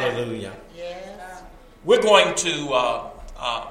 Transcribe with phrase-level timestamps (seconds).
[0.00, 0.54] Hallelujah.
[0.76, 1.42] Yes.
[1.84, 3.66] We're going to uh, uh,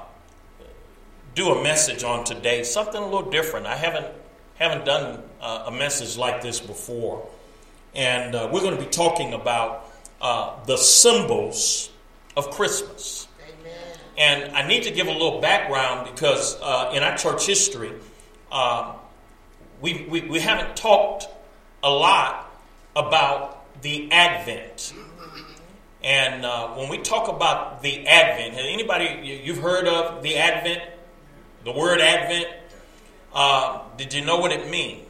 [1.34, 3.66] do a message on today, something a little different.
[3.66, 4.06] I haven't
[4.56, 7.28] haven't done uh, a message like this before,
[7.94, 9.88] and uh, we're going to be talking about
[10.20, 11.90] uh, the symbols
[12.36, 13.28] of Christmas.
[13.40, 13.72] Amen.
[14.16, 17.92] And I need to give a little background because uh, in our church history,
[19.80, 21.28] we, we, we haven't talked
[21.84, 22.52] a lot
[22.96, 24.92] about the Advent.
[26.02, 30.82] And uh, when we talk about the Advent, has anybody you've heard of the Advent,
[31.64, 32.46] the word Advent?
[33.34, 35.06] Uh, did you know what it meant?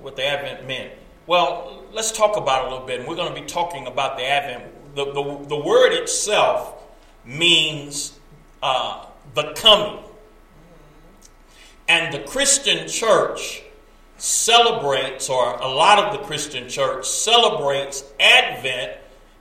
[0.00, 0.92] What the Advent meant?
[1.26, 3.00] Well, let's talk about it a little bit.
[3.00, 4.94] And we're going to be talking about the Advent.
[4.94, 6.82] The, the, the word itself
[7.24, 8.18] means
[8.62, 10.02] uh, the coming.
[11.88, 13.62] And the Christian church
[14.18, 18.92] celebrates, or a lot of the Christian church celebrates Advent,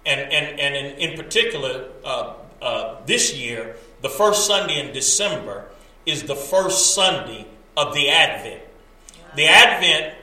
[0.07, 5.65] and, and, and in, in particular, uh, uh, this year, the first Sunday in December
[6.05, 7.45] is the first Sunday
[7.75, 8.61] of the Advent.
[9.35, 10.15] The Advent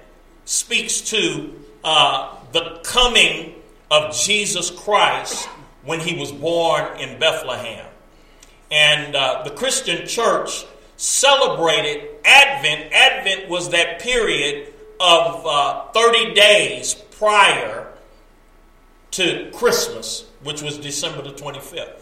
[0.46, 3.54] speaks to uh, the coming
[3.90, 5.46] of Jesus Christ
[5.84, 7.86] when he was born in Bethlehem.
[8.70, 10.64] And uh, the Christian church
[10.96, 12.90] celebrated Advent.
[12.92, 17.93] Advent was that period of uh, 30 days prior
[19.14, 22.00] to Christmas, which was December the 25th.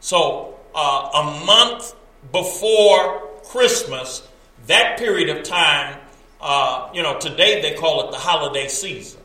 [0.00, 1.94] So, uh, a month
[2.32, 4.26] before Christmas,
[4.66, 6.00] that period of time,
[6.40, 9.20] uh, you know, today they call it the holiday season.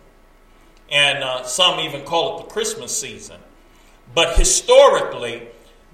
[0.92, 3.38] And uh, some even call it the Christmas season.
[4.14, 5.48] But historically,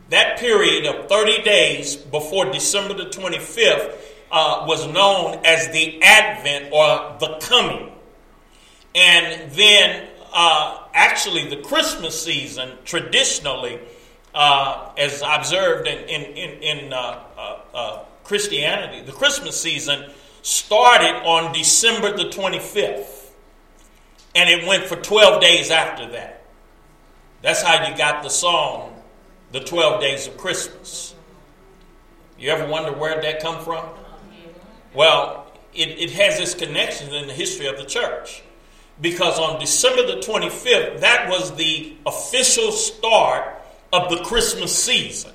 [0.09, 3.95] that period of 30 days before December the 25th
[4.31, 7.91] uh, was known as the Advent or the coming.
[8.95, 13.79] And then, uh, actually, the Christmas season, traditionally,
[14.33, 20.09] uh, as observed in, in, in, in uh, uh, uh, Christianity, the Christmas season
[20.41, 23.29] started on December the 25th.
[24.35, 26.43] And it went for 12 days after that.
[27.43, 28.93] That's how you got the song
[29.51, 31.13] the 12 days of Christmas.
[32.39, 33.85] You ever wonder where that come from?
[34.95, 38.41] Well, it, it has its connection in the history of the church.
[39.03, 45.33] Because on December the 25th, that was the official start of the Christmas season.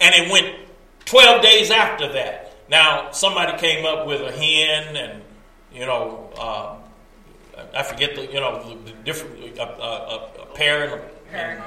[0.00, 0.54] And it went
[1.04, 2.54] 12 days after that.
[2.68, 5.22] Now, somebody came up with a hen and,
[5.74, 6.76] you know, uh,
[7.76, 11.02] I forget the, you know, the, different, uh, uh, a pair and,
[11.32, 11.62] and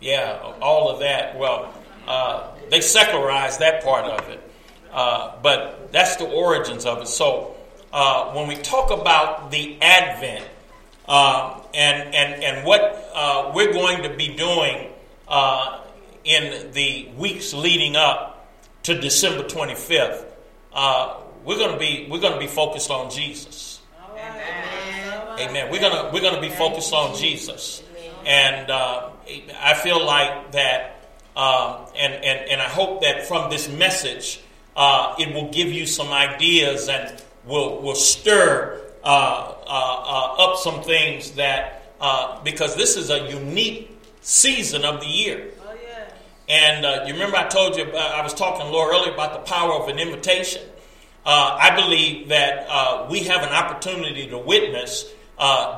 [0.00, 1.38] yeah, all of that.
[1.38, 1.72] Well,
[2.08, 4.50] uh, they secularized that part of it.
[4.92, 7.06] Uh, but that's the origins of it.
[7.06, 7.53] So
[7.94, 10.44] uh, when we talk about the Advent
[11.08, 14.90] uh, and, and, and what uh, we're going to be doing
[15.28, 15.80] uh,
[16.24, 18.48] in the weeks leading up
[18.82, 20.24] to December 25th,
[21.44, 23.80] we're going to be we're going to be focused on Jesus.
[24.18, 24.74] Amen.
[25.38, 25.70] Amen.
[25.70, 27.82] We're gonna we're gonna be focused on Jesus.
[28.24, 29.10] And uh,
[29.60, 34.40] I feel like that, um, and, and, and I hope that from this message,
[34.74, 40.58] uh, it will give you some ideas and will, will stir uh, uh, uh up
[40.58, 43.90] some things that, uh, because this is a unique
[44.20, 45.50] season of the year.
[45.60, 46.08] Oh, yeah.
[46.48, 49.72] And you remember I told you, I was talking a little earlier about the power
[49.74, 50.62] of an invitation.
[51.26, 55.12] I believe that we have an opportunity to witness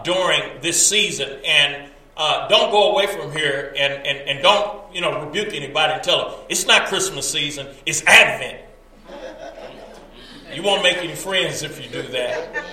[0.05, 1.41] during this season.
[1.45, 5.93] And uh, don't go away from here and, and, and don't you know rebuke anybody
[5.93, 8.66] and tell them it's not Christmas season, it's Advent.
[10.57, 12.65] You won't make any friends if you do that.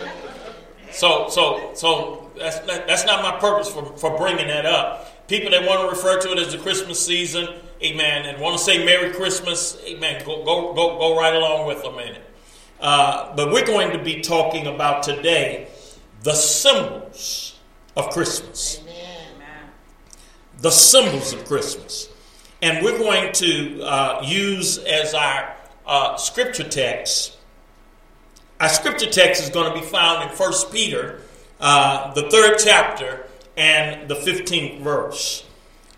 [0.93, 5.27] So so so that's that's not my purpose for, for bringing that up.
[5.27, 7.49] People that want to refer to it as the Christmas season,
[7.83, 11.83] amen, and want to say Merry Christmas, amen, go go go, go right along with
[11.83, 12.29] them in it.
[12.79, 15.67] Uh, but we're going to be talking about today
[16.21, 17.59] the symbols
[17.97, 19.69] of Christmas Amen.
[20.61, 22.07] the symbols of Christmas.
[22.61, 25.53] And we're going to uh, use as our
[25.85, 27.37] uh, scripture text.
[28.63, 31.19] Our scripture text is going to be found in 1 Peter,
[31.59, 33.27] uh, the third chapter,
[33.57, 35.45] and the 15th verse.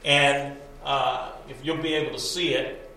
[0.04, 2.90] And uh, if you'll be able to see it,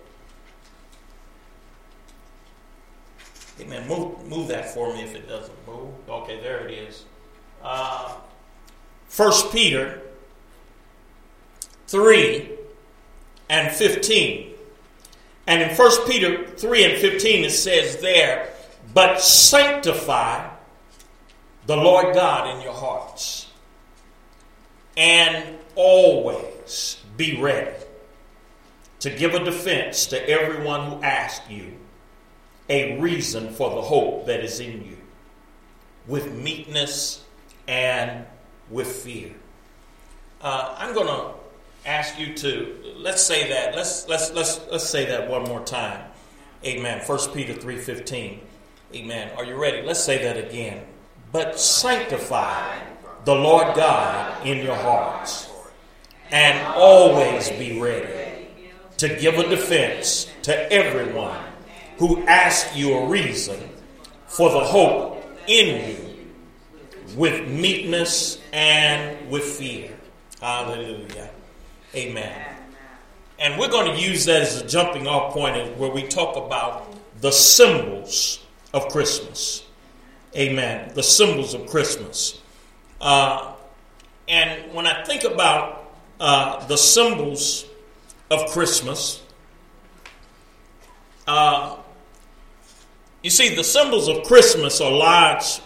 [3.61, 3.87] Amen.
[3.87, 5.93] Move, move that for me if it doesn't move.
[6.09, 7.05] Okay, there it is.
[7.61, 8.15] Uh,
[9.07, 10.01] First Peter
[11.85, 12.49] 3
[13.49, 14.51] and 15.
[15.45, 18.55] And in 1 Peter 3 and 15, it says there,
[18.99, 20.49] But sanctify
[21.65, 23.49] the Lord God in your hearts,
[24.97, 27.77] and always be ready
[28.99, 31.77] to give a defense to everyone who asks you
[32.67, 34.97] a reason for the hope that is in you
[36.05, 37.23] with meekness
[37.69, 38.25] and
[38.69, 39.33] with fear.
[40.41, 41.35] Uh, I'm going to
[41.89, 46.03] ask you to let's say that let's let's let's let's say that one more time.
[46.65, 47.01] Amen.
[47.07, 48.39] 1 Peter 3:15.
[48.93, 49.31] Amen.
[49.37, 49.83] Are you ready?
[49.83, 50.83] Let's say that again.
[51.31, 52.79] But sanctify
[53.23, 55.49] the Lord God in your hearts
[56.31, 58.47] and always be ready
[58.97, 61.39] to give a defense to everyone
[61.97, 63.59] who asks you a reason
[64.27, 69.91] for the hope in you with meekness and with fear.
[70.41, 71.29] Hallelujah.
[71.93, 72.55] Amen.
[73.37, 76.93] And we're going to use that as a jumping off point where we talk about
[77.21, 79.63] the symbols of Christmas.
[80.35, 80.91] Amen.
[80.93, 82.39] The symbols of Christmas.
[83.01, 83.53] Uh,
[84.27, 87.65] and when I think about uh, the symbols
[88.29, 89.23] of Christmas,
[91.27, 91.77] uh,
[93.23, 95.61] you see, the symbols of Christmas are large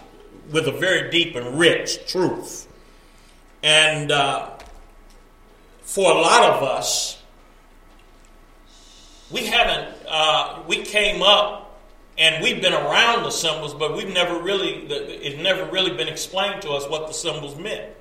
[0.52, 2.68] with a very deep and rich truth.
[3.62, 4.52] And uh,
[5.82, 7.22] for a lot of us,
[9.32, 11.62] we haven't, uh, we came up
[12.18, 16.62] and we've been around the symbols, but we've never really, it's never really been explained
[16.62, 17.92] to us what the symbols meant.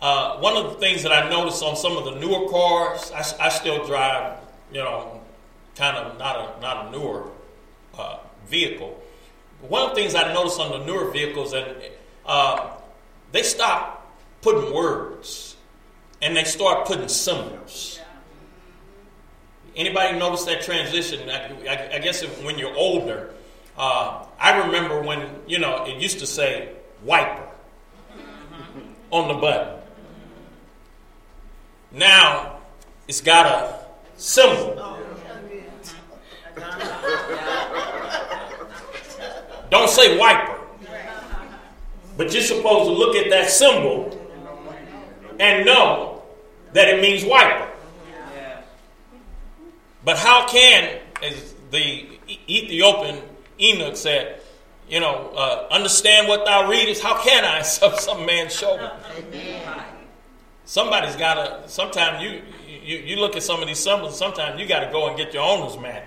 [0.00, 3.46] Uh, one of the things that I noticed on some of the newer cars, I,
[3.46, 4.38] I still drive,
[4.72, 5.20] you know,
[5.76, 7.26] kind of not a not a newer
[7.98, 9.00] uh, vehicle.
[9.60, 11.76] one of the things I noticed on the newer vehicles that
[12.24, 12.70] uh,
[13.32, 15.56] they stop putting words
[16.22, 17.99] and they start putting symbols.
[19.80, 21.30] Anybody notice that transition?
[21.30, 23.32] I, I, guess if, when you're older,
[23.78, 26.68] uh, I remember when you know it used to say
[27.02, 27.48] wiper
[29.10, 29.80] on the button.
[31.92, 32.58] Now
[33.08, 33.78] it's got a
[34.18, 34.74] symbol.
[39.70, 40.60] Don't say wiper.
[42.18, 44.14] But you're supposed to look at that symbol
[45.38, 46.22] and know
[46.74, 47.69] that it means wiper.
[50.10, 52.04] But how can, as the
[52.48, 53.22] Ethiopian
[53.56, 54.40] eunuch said,
[54.88, 57.00] you know, uh, understand what thou readest?
[57.00, 57.62] How can I?
[57.76, 59.60] Some, some man show me.
[60.64, 62.42] Somebody's got to, sometimes you,
[62.82, 65.32] you, you look at some of these symbols, sometimes you got to go and get
[65.32, 66.02] your owner's manual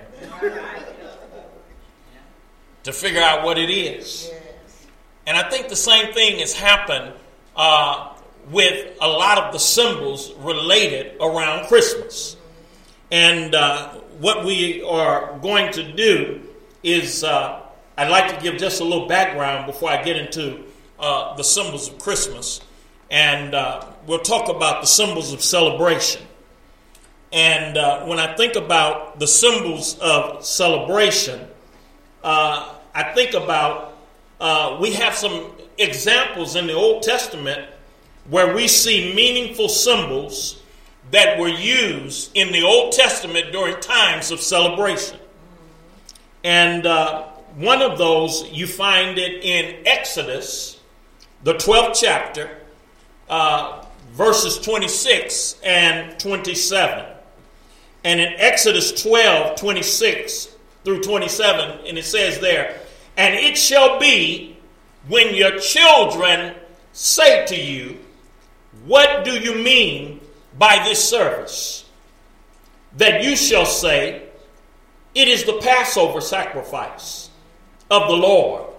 [2.83, 4.29] to figure out what it is.
[5.25, 7.13] And I think the same thing has happened
[7.55, 8.17] uh,
[8.51, 12.35] with a lot of the symbols related around Christmas.
[13.13, 13.89] And uh,
[14.21, 16.41] what we are going to do
[16.81, 17.61] is, uh,
[17.95, 20.63] I'd like to give just a little background before I get into
[20.97, 22.59] uh, the symbols of Christmas.
[23.11, 26.25] And uh, we'll talk about the symbols of celebration.
[27.31, 31.47] And uh, when I think about the symbols of celebration,
[32.23, 33.91] uh, I think about
[34.81, 37.69] we have some examples in the Old Testament
[38.31, 40.62] where we see meaningful symbols
[41.11, 45.19] that were used in the Old Testament during times of celebration.
[46.43, 47.23] And uh,
[47.55, 50.79] one of those, you find it in Exodus,
[51.43, 52.57] the 12th chapter,
[53.29, 57.05] uh, verses 26 and 27.
[58.03, 62.79] And in Exodus 12, 26 through 27, and it says there,
[63.15, 64.57] And it shall be
[65.07, 66.55] when your children
[66.91, 67.99] say to you,
[68.85, 70.19] What do you mean
[70.63, 71.83] by this service?
[72.95, 74.29] That you shall say,
[75.13, 77.29] It is the Passover sacrifice
[77.91, 78.71] of the Lord,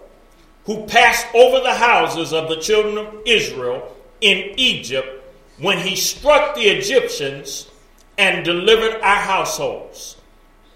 [0.65, 5.23] who passed over the houses of the children of Israel in Egypt
[5.59, 7.69] when he struck the Egyptians
[8.17, 10.17] and delivered our households.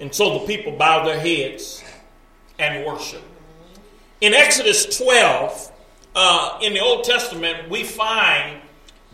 [0.01, 1.83] And so the people bowed their heads
[2.59, 3.25] and worshiped.
[4.21, 5.73] In Exodus 12,
[6.15, 8.61] uh, in the Old Testament, we find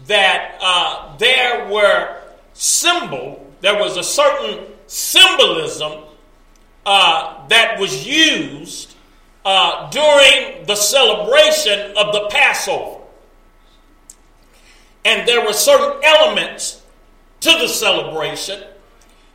[0.07, 2.21] that uh, there were
[2.53, 6.05] symbol, there was a certain symbolism
[6.87, 8.95] uh, that was used
[9.45, 13.01] uh, during the celebration of the Passover.
[15.05, 16.83] And there were certain elements
[17.41, 18.63] to the celebration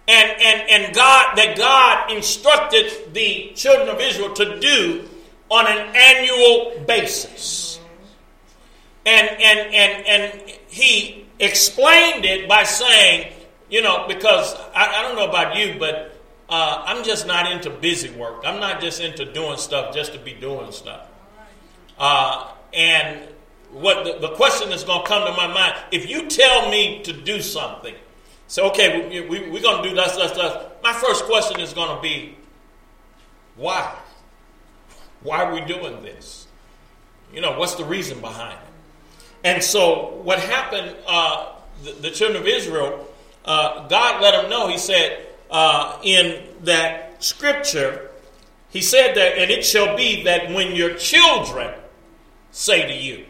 [0.10, 5.08] and, and, and God that God instructed the children of Israel to do
[5.50, 7.80] on an annual basis.
[9.06, 13.34] And and and and he explained it by saying,
[13.70, 16.16] you know, because I, I don't know about you, but
[16.48, 18.44] uh, I'm just not into busy work.
[18.46, 21.08] I'm not just into doing stuff just to be doing stuff.
[21.98, 23.28] Uh, and
[23.72, 27.02] what the, the question is going to come to my mind, if you tell me
[27.04, 27.96] to do something,
[28.48, 30.66] say, okay, we, we, we're going to do this, this, this.
[30.84, 32.36] My first question is going to be,
[33.56, 33.96] why?
[35.22, 36.48] Why are we doing this?
[37.34, 38.69] You know, what's the reason behind it?
[39.44, 41.54] And so, what happened, uh,
[41.84, 43.08] the, the, children of Israel,
[43.46, 48.12] uh, God let them know, He said uh, in that scripture,
[48.70, 51.74] He said that, and it shall be that when your children
[52.52, 53.26] say to you,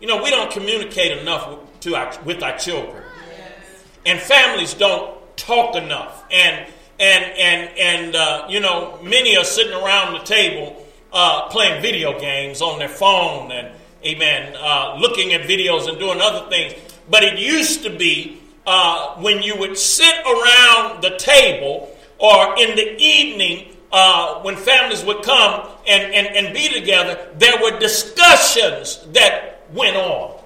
[0.00, 3.02] you know, we don't communicate enough to our, with our children.
[3.30, 3.84] Yes.
[4.06, 6.24] And families don't talk enough.
[6.30, 6.66] And
[7.00, 12.18] and and and uh, you know, many are sitting around the table uh, playing video
[12.18, 13.74] games on their phone and
[14.08, 16.74] amen, uh, looking at videos and doing other things.
[17.10, 22.76] But it used to be uh, when you would sit around the table or in
[22.76, 29.06] the evening uh, when families would come and, and, and be together, there were discussions
[29.12, 30.36] that went on.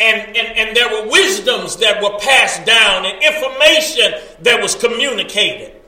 [0.00, 5.80] And, and, and there were wisdoms that were passed down and information that was communicated.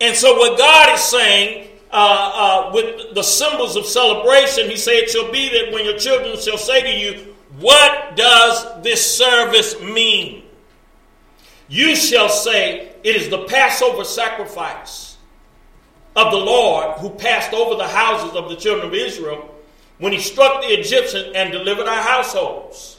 [0.00, 4.94] And so, what God is saying uh, uh, with the symbols of celebration, He said,
[4.94, 9.80] It shall be that when your children shall say to you, What does this service
[9.80, 10.42] mean?
[11.68, 15.16] You shall say, It is the Passover sacrifice
[16.14, 19.54] of the Lord who passed over the houses of the children of Israel
[19.96, 22.98] when he struck the Egyptian and delivered our households.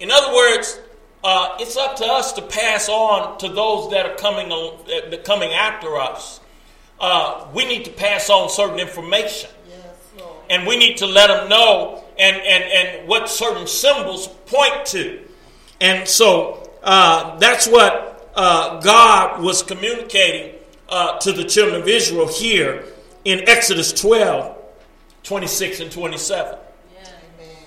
[0.00, 0.78] In other words,
[1.24, 5.52] uh, it's up to us to pass on to those that are coming, uh, coming
[5.52, 6.40] after us.
[7.00, 9.50] Uh, we need to pass on certain information.
[9.68, 14.84] Yes, and we need to let them know and, and, and what certain symbols point
[14.86, 15.26] to.
[15.80, 20.56] And so uh, that's what uh, God was communicating
[20.88, 22.84] uh, to the children of Israel here
[23.24, 24.58] in Exodus 12
[25.22, 26.58] 26 and 27.
[26.94, 27.08] Yeah,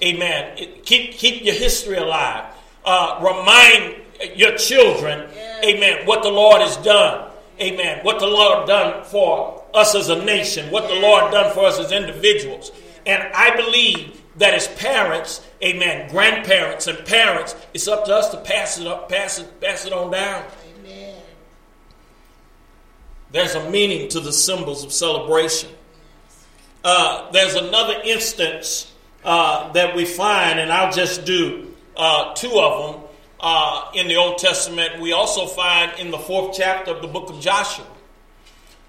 [0.04, 0.56] amen.
[0.58, 0.70] amen.
[0.84, 2.46] Keep, keep your history alive.
[2.84, 4.02] Uh, remind
[4.36, 5.30] your children,
[5.64, 7.30] amen, what the Lord has done.
[7.60, 8.00] Amen.
[8.04, 11.80] What the Lord done for us as a nation, what the Lord done for us
[11.80, 12.72] as individuals.
[13.06, 18.38] And I believe that as parents, amen, grandparents and parents, it's up to us to
[18.38, 20.44] pass it up, pass it, pass it on down.
[20.80, 21.22] Amen.
[23.32, 25.70] There's a meaning to the symbols of celebration.
[26.84, 28.92] Uh, there's another instance
[29.24, 33.03] uh, that we find, and I'll just do uh, two of them
[33.44, 35.00] uh, in the Old Testament.
[35.00, 37.86] We also find in the fourth chapter of the book of Joshua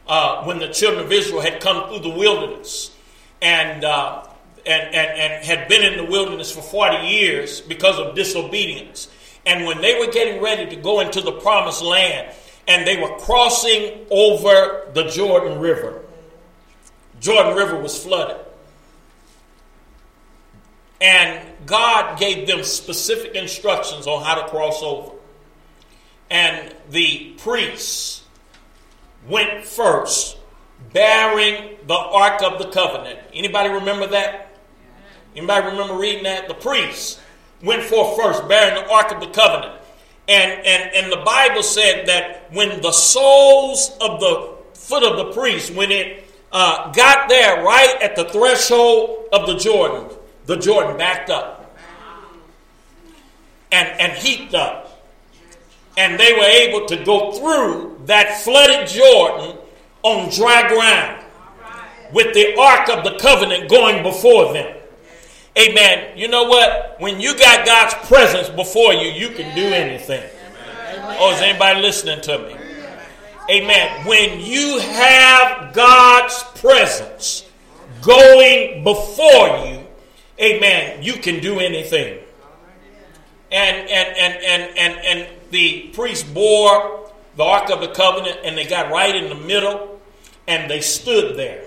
[0.07, 2.97] uh, when the children of Israel had come through the wilderness
[3.43, 4.25] and, and,
[4.65, 9.09] and, and had been in the wilderness for 40 years because of disobedience.
[9.45, 12.35] And when they were getting ready to go into the promised land,
[12.67, 16.01] and they were crossing over the Jordan River.
[17.21, 18.39] Jordan River was flooded.
[21.05, 25.13] And God gave them specific instructions on how to cross over.
[26.31, 28.25] And the priests
[29.29, 30.39] went first,
[30.95, 33.19] bearing the Ark of the Covenant.
[33.35, 34.57] Anybody remember that?
[35.37, 36.49] Anybody remember reading that?
[36.49, 37.21] The priests
[37.63, 39.79] went forth first, bearing the Ark of the Covenant.
[40.27, 45.35] And, and, and the Bible said that when the soles of the foot of the
[45.35, 50.97] priest, when it uh, got there right at the threshold of the Jordan, the Jordan
[50.97, 51.77] backed up
[53.73, 54.91] and, and heaped up.
[55.97, 59.57] And they were able to go through that flooded Jordan
[60.03, 61.25] on dry ground
[62.13, 64.77] with the Ark of the Covenant going before them.
[65.57, 66.19] Amen.
[66.19, 66.97] You know what?
[66.99, 70.29] When you got God's presence before you, you can do anything.
[71.21, 72.57] Oh, is anybody listening to me?
[73.51, 74.07] Amen.
[74.07, 77.49] When you have God's presence
[78.03, 79.84] going before you,
[80.41, 82.21] amen, you can do anything.
[83.51, 88.57] And and and and and, and the priest bore the Ark of the Covenant and
[88.57, 90.01] they got right in the middle
[90.47, 91.65] and they stood there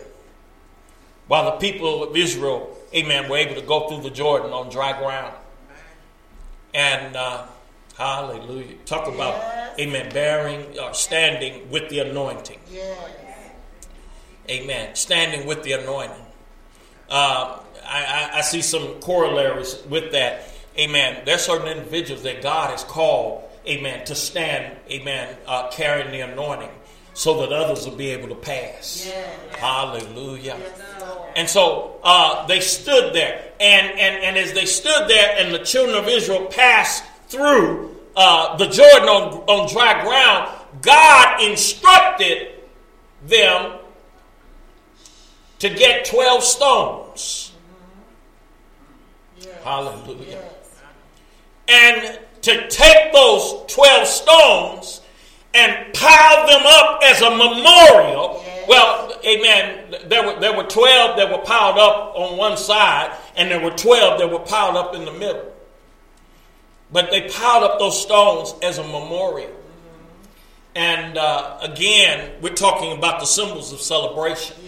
[1.27, 4.97] while the people of Israel, amen, were able to go through the Jordan on dry
[4.97, 5.33] ground.
[6.73, 7.47] And uh,
[7.97, 8.75] Hallelujah.
[8.85, 9.79] Talk about, yes.
[9.79, 12.59] amen, bearing or uh, standing with the anointing.
[12.71, 13.11] Yes.
[14.47, 14.95] Amen.
[14.95, 16.25] Standing with the anointing.
[17.09, 17.57] Uh,
[17.87, 20.51] I, I, see some corollaries with that.
[20.77, 21.23] Amen.
[21.25, 26.69] There's certain individuals that God has called, amen, to stand, amen, uh, carrying the anointing
[27.13, 29.05] so that others will be able to pass.
[29.07, 29.55] Yes.
[29.55, 30.57] Hallelujah.
[31.35, 33.51] and so uh, they stood there.
[33.59, 38.55] And, and, and as they stood there and the children of Israel passed through uh,
[38.57, 40.51] the Jordan on, on dry ground,
[40.81, 42.53] God instructed
[43.25, 43.79] them
[45.59, 47.46] to get 12 stones.
[49.67, 50.25] Hallelujah.
[50.29, 50.81] Yes.
[51.67, 55.01] And to take those 12 stones
[55.53, 58.41] and pile them up as a memorial.
[58.45, 58.67] Yes.
[58.69, 59.95] Well, amen.
[60.05, 63.71] There were, there were 12 that were piled up on one side, and there were
[63.71, 65.53] 12 that were piled up in the middle.
[66.89, 69.53] But they piled up those stones as a memorial.
[70.75, 74.55] And uh, again, we're talking about the symbols of celebration.
[74.63, 74.66] Yes.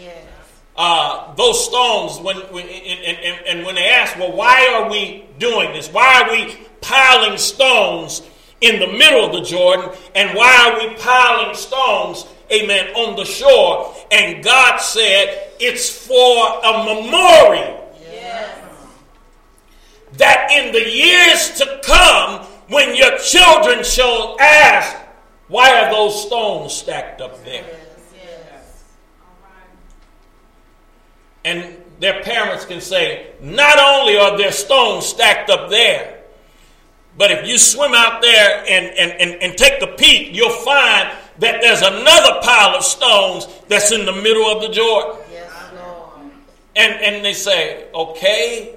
[0.82, 5.26] Uh, those stones, when, when and, and, and, when they ask, well, why are we
[5.38, 5.90] doing this?
[5.90, 8.22] Why are we piling stones
[8.62, 9.90] in the middle of the Jordan?
[10.16, 13.94] And why are we piling stones, amen, on the shore?
[14.10, 17.94] And God said, it's for a memorial.
[18.02, 18.58] Yes.
[20.14, 24.96] That in the years to come, when your children shall ask,
[25.50, 27.79] why are those stones stacked up there?
[31.50, 36.22] And their parents can say, not only are there stones stacked up there,
[37.18, 41.10] but if you swim out there and, and, and, and take the peek, you'll find
[41.39, 45.20] that there's another pile of stones that's in the middle of the Jordan.
[45.32, 46.32] Yes, Lord.
[46.75, 48.75] And, and they say, okay,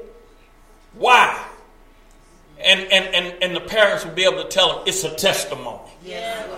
[0.94, 1.46] why?
[2.58, 5.90] And, and, and, and the parents will be able to tell them it's a testimony.
[6.04, 6.48] Yes,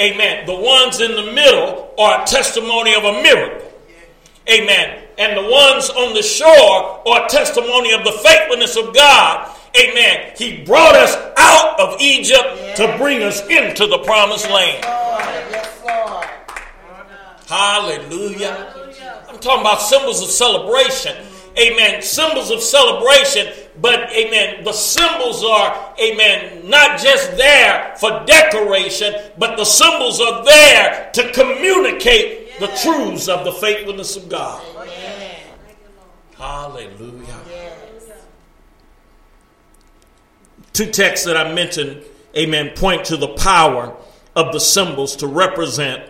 [0.00, 0.46] Amen.
[0.46, 3.70] The ones in the middle are a testimony of a miracle.
[4.48, 5.04] Amen.
[5.20, 9.54] And the ones on the shore are a testimony of the faithfulness of God.
[9.78, 10.32] Amen.
[10.36, 12.78] He brought us out of Egypt yes.
[12.78, 14.84] to bring us into the promised yes, land.
[14.84, 15.52] Lord.
[15.52, 16.26] Yes, Lord.
[17.46, 18.54] Hallelujah.
[18.54, 19.24] Hallelujah.
[19.28, 21.16] I'm talking about symbols of celebration.
[21.58, 22.00] Amen.
[22.00, 29.56] Symbols of celebration but amen, the symbols are, amen, not just there for decoration, but
[29.56, 34.62] the symbols are there to communicate the truths of the faithfulness of God.
[36.40, 37.40] Hallelujah.
[37.50, 38.10] Yes.
[40.72, 42.02] Two texts that I mentioned,
[42.34, 43.94] amen, point to the power
[44.34, 46.02] of the symbols to represent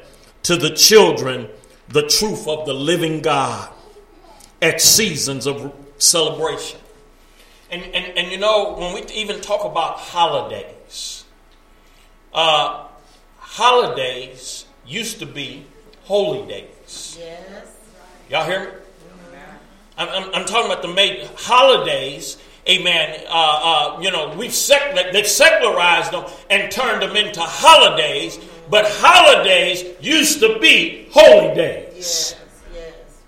[0.45, 1.49] to the children
[1.89, 3.73] the truth of the living God
[4.63, 6.79] at seasons of celebration.
[7.73, 11.25] And, and, and you know, when we even talk about holidays,
[12.33, 12.87] uh,
[13.39, 15.67] holidays used to be
[16.05, 17.17] holy days.
[17.19, 17.77] Yes.
[18.29, 18.80] Y'all hear me?
[20.01, 22.39] I'm, I'm, I'm, talking about the made holidays.
[22.67, 23.23] Amen.
[23.29, 28.39] Uh, uh, you know, we've sec- they've secularized them and turned them into holidays,
[28.71, 32.35] but holidays used to be holy days.
[32.75, 33.23] Yes.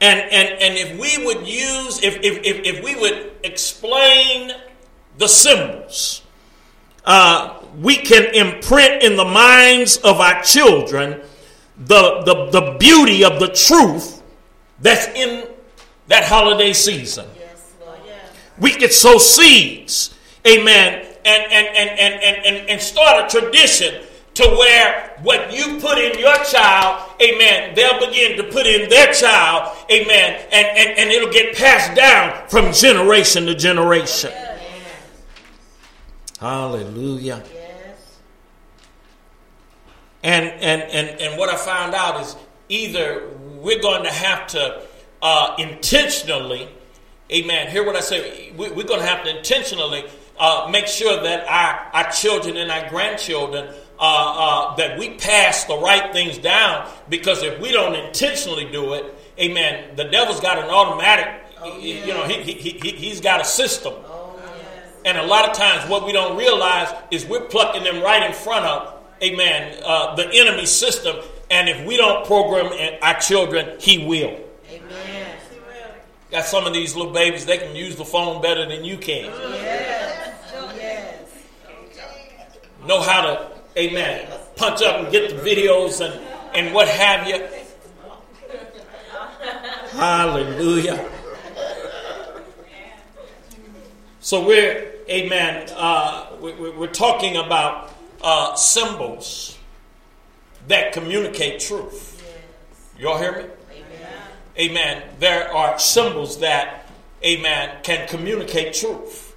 [0.00, 4.52] And, and, and if we would use, if, if, if, if we would explain
[5.18, 6.22] the symbols,
[7.04, 11.20] uh, we can imprint in the minds of our children
[11.76, 14.15] the, the, the beauty of the truth
[14.80, 15.48] that's in
[16.08, 17.26] that holiday season.
[17.38, 18.14] Yes, Lord, yeah.
[18.58, 20.14] We could sow seeds,
[20.46, 25.96] amen, and, and, and, and, and, and start a tradition to where what you put
[25.96, 31.10] in your child, amen, they'll begin to put in their child, amen, and, and, and
[31.10, 34.30] it'll get passed down from generation to generation.
[34.30, 34.52] Yes.
[36.38, 37.42] Hallelujah.
[37.52, 38.18] Yes.
[40.22, 42.36] And, and, and, and what I found out is
[42.68, 43.30] either
[43.62, 44.82] we're going to have to
[45.22, 46.68] uh, intentionally,
[47.30, 50.04] amen, hear what I say, we, we're going to have to intentionally
[50.38, 55.64] uh, make sure that our, our children and our grandchildren uh, uh, that we pass
[55.64, 60.58] the right things down because if we don't intentionally do it, amen, the devil's got
[60.58, 61.26] an automatic,
[61.60, 62.04] oh, yeah.
[62.04, 63.94] you know, he, he, he, he's got a system.
[64.04, 64.92] Oh, yes.
[65.06, 68.34] And a lot of times what we don't realize is we're plucking them right in
[68.34, 71.16] front of, amen, uh, the enemy system.
[71.50, 74.40] And if we don't program our children, he will.
[74.70, 75.38] Amen.
[76.30, 79.26] Got some of these little babies, they can use the phone better than you can.
[79.26, 80.42] Yes.
[80.76, 81.44] Yes.
[82.84, 86.20] Know how to amen, punch up and get the videos and,
[86.54, 87.46] and what have you.
[89.92, 91.10] Hallelujah.
[94.20, 99.55] So we're, amen, uh, we, are talking about uh, symbols
[100.68, 102.12] that communicate truth.
[102.98, 103.44] Y'all hear me?
[103.72, 104.22] Amen.
[104.58, 105.02] amen.
[105.18, 106.90] There are symbols that,
[107.24, 109.36] amen, can communicate truth.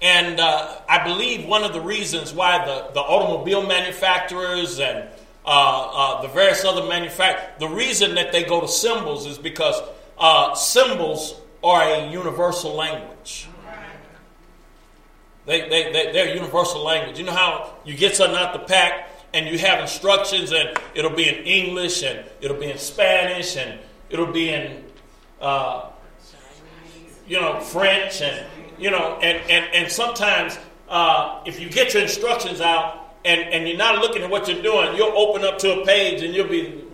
[0.00, 5.08] And uh, I believe one of the reasons why the, the automobile manufacturers and
[5.44, 9.80] uh, uh, the various other manufacturers, the reason that they go to symbols is because
[10.18, 13.48] uh, symbols are a universal language.
[15.46, 17.18] They, they, they, they're universal language.
[17.18, 21.10] You know how you get something out the pack and you have instructions and it'll
[21.10, 23.78] be in English and it'll be in Spanish and
[24.10, 24.84] it'll be in
[25.40, 25.86] uh,
[27.26, 28.46] you know, French and,
[28.78, 33.66] you know, and, and, and sometimes uh, if you get your instructions out and, and
[33.66, 36.48] you're not looking at what you're doing, you'll open up to a page and you'll
[36.48, 36.84] be.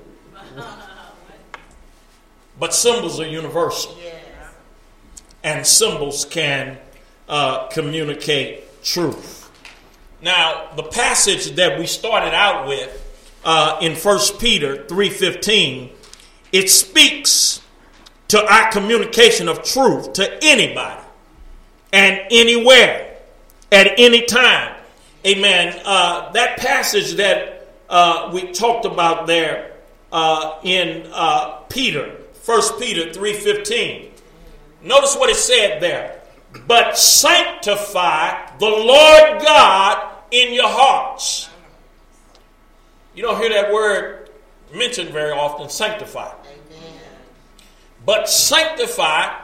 [2.61, 3.97] But symbols are universal.
[5.45, 6.79] And symbols can
[7.29, 9.38] uh, communicate truth.
[10.21, 13.05] Now, the passage that we started out with
[13.45, 15.91] uh, in 1 Peter 3.15,
[16.53, 17.63] it speaks
[18.29, 21.03] to our communication of truth to anybody
[21.93, 23.17] and anywhere
[23.71, 24.75] at any time.
[25.27, 25.81] Amen.
[25.85, 29.73] Uh, that passage that uh, we talked about there
[30.13, 34.11] uh, in uh, Peter, 1 Peter 3.15.
[34.83, 36.18] Notice what it said there.
[36.67, 41.49] But sanctify the Lord God in your hearts.
[43.15, 44.31] You don't hear that word
[44.75, 46.33] mentioned very often, sanctify.
[48.05, 49.35] But sanctify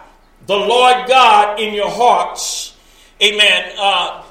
[0.47, 2.77] the Lord God in your hearts.
[3.23, 3.73] Amen.
[3.79, 4.23] Uh,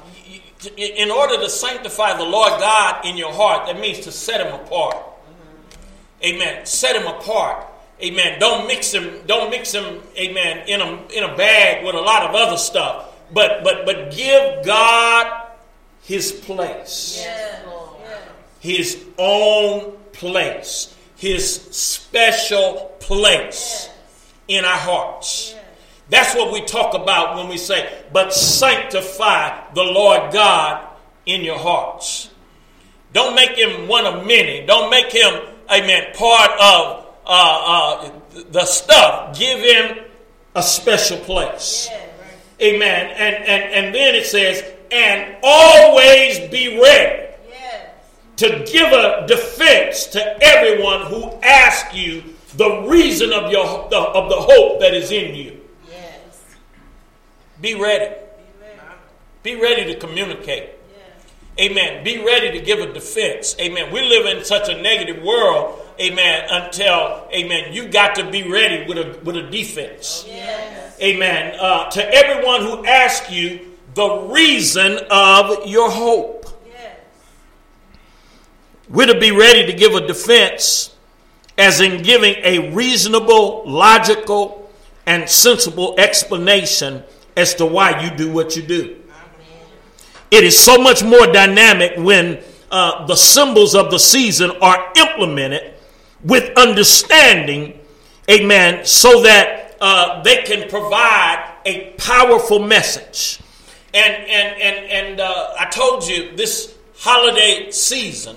[0.76, 4.54] in order to sanctify the Lord God in your heart, that means to set him
[4.54, 4.96] apart.
[6.24, 6.64] Amen.
[6.64, 7.66] Set him apart.
[8.04, 8.38] Amen.
[8.38, 12.22] Don't mix him, don't mix him, amen, in a in a bag with a lot
[12.22, 13.14] of other stuff.
[13.32, 15.48] But but but give God
[16.02, 17.22] his place.
[17.24, 17.64] Yes.
[18.60, 20.94] His own place.
[21.16, 23.88] His special place
[24.48, 25.54] in our hearts.
[26.10, 30.86] That's what we talk about when we say, but sanctify the Lord God
[31.24, 32.30] in your hearts.
[33.14, 34.66] Don't make him one of many.
[34.66, 35.40] Don't make him,
[35.70, 39.38] amen, part of uh, uh, the stuff.
[39.38, 40.04] Give him
[40.54, 41.88] a special place.
[42.60, 43.10] Amen.
[43.10, 47.24] And, and, and then it says, and always be ready
[48.36, 52.22] to give a defense to everyone who asks you
[52.56, 55.60] the reason of your of the hope that is in you.
[55.88, 56.56] Yes.
[57.60, 58.14] Be ready.
[59.42, 60.70] Be ready to communicate.
[60.96, 61.70] Yes.
[61.70, 62.02] Amen.
[62.02, 63.56] Be ready to give a defense.
[63.60, 63.92] Amen.
[63.92, 65.80] We live in such a negative world.
[66.00, 66.46] Amen.
[66.50, 70.24] Until Amen, you got to be ready with a with a defense.
[70.26, 71.00] Yes.
[71.00, 71.56] Amen.
[71.58, 76.44] Uh, to everyone who asks you the reason of your hope.
[78.88, 80.94] We're to be ready to give a defense
[81.56, 84.70] as in giving a reasonable, logical,
[85.06, 87.02] and sensible explanation
[87.36, 88.96] as to why you do what you do.
[90.30, 95.73] It is so much more dynamic when uh, the symbols of the season are implemented
[96.24, 97.78] with understanding,
[98.30, 103.40] amen, so that uh, they can provide a powerful message.
[103.92, 108.36] And and and and uh, I told you this holiday season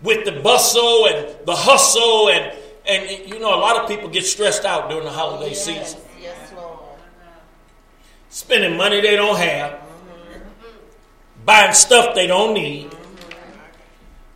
[0.00, 4.24] with the bustle and the hustle and and you know a lot of people get
[4.24, 6.00] stressed out during the holiday yes, season.
[6.20, 6.78] Yes, Lord.
[8.30, 11.44] Spending money they don't have, mm-hmm.
[11.44, 12.90] buying stuff they don't need.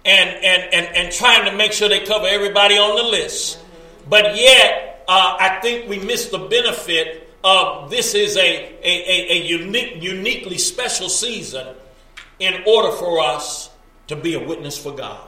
[0.05, 3.59] And, and and and trying to make sure they cover everybody on the list.
[4.09, 9.33] But yet, uh, I think we miss the benefit of this is a, a, a,
[9.33, 11.75] a unique, uniquely special season
[12.39, 13.71] in order for us
[14.09, 15.27] to be a witness for God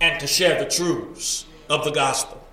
[0.00, 2.44] and to share the truths of the gospel.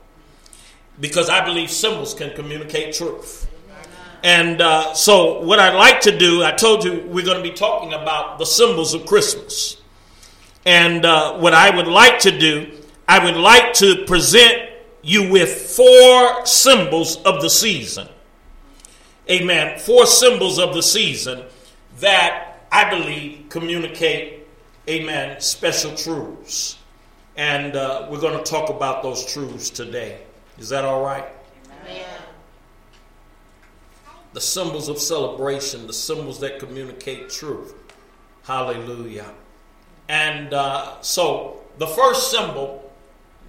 [1.00, 3.48] Because I believe symbols can communicate truth.
[4.24, 7.56] And uh, so, what I'd like to do, I told you we're going to be
[7.56, 9.78] talking about the symbols of Christmas.
[10.66, 12.72] And uh, what I would like to do,
[13.08, 14.70] I would like to present
[15.04, 18.10] you with four symbols of the season.
[19.30, 19.80] Amen.
[19.80, 21.44] Four symbols of the season
[22.00, 24.48] that I believe communicate,
[24.90, 26.78] amen, special truths.
[27.38, 30.22] And uh, we're going to talk about those truths today.
[30.58, 31.26] Is that all right?
[31.84, 32.06] Amen.
[34.34, 37.74] The symbols of celebration, the symbols that communicate truth.
[38.44, 39.32] Hallelujah.
[40.08, 42.82] And uh, so the first symbol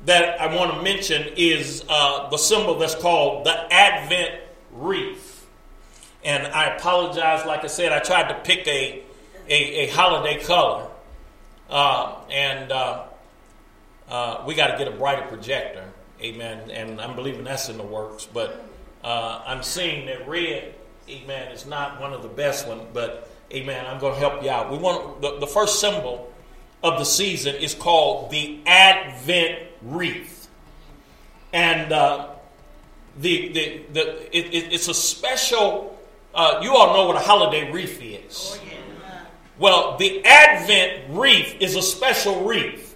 [0.05, 4.41] that I want to mention is uh, the symbol that's called the Advent
[4.73, 5.47] wreath.
[6.25, 9.03] And I apologize, like I said, I tried to pick a,
[9.49, 10.89] a, a holiday color.
[11.69, 13.07] Uh, and uh,
[14.47, 15.85] we got to get a brighter projector.
[16.21, 16.71] Amen.
[16.71, 18.27] And I'm believing that's in the works.
[18.27, 18.65] But
[19.05, 20.75] uh, I'm seeing that red,
[21.09, 22.83] amen, is not one of the best ones.
[22.93, 24.71] But, amen, I'm going to help you out.
[24.71, 26.33] We want the, the first symbol
[26.87, 30.49] of the season is called the Advent wreath.
[31.53, 32.29] And uh,
[33.19, 35.99] the, the, the, it, it, it's a special,
[36.35, 38.59] uh, you all know what a holiday wreath is.
[38.61, 38.67] Oh,
[39.59, 42.95] well, the Advent wreath is a special wreath.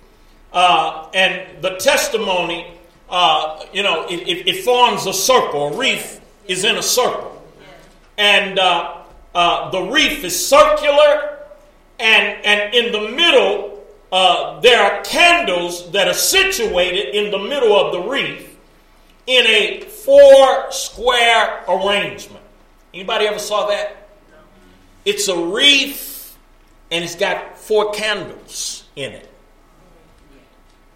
[0.53, 2.67] Uh, and the testimony,
[3.09, 5.69] uh, you know, it, it, it, forms a circle.
[5.69, 7.43] A wreath is in a circle.
[8.19, 9.03] And uh,
[9.35, 11.39] uh, the wreath is circular,
[11.99, 13.70] and, and in the middle,
[14.13, 18.59] uh, there are candles that are situated in the middle of the wreath
[19.27, 22.45] in a four square arrangement.
[22.93, 24.09] Anybody ever saw that?
[25.05, 26.37] It's a wreath
[26.91, 29.29] and it's got four candles in it.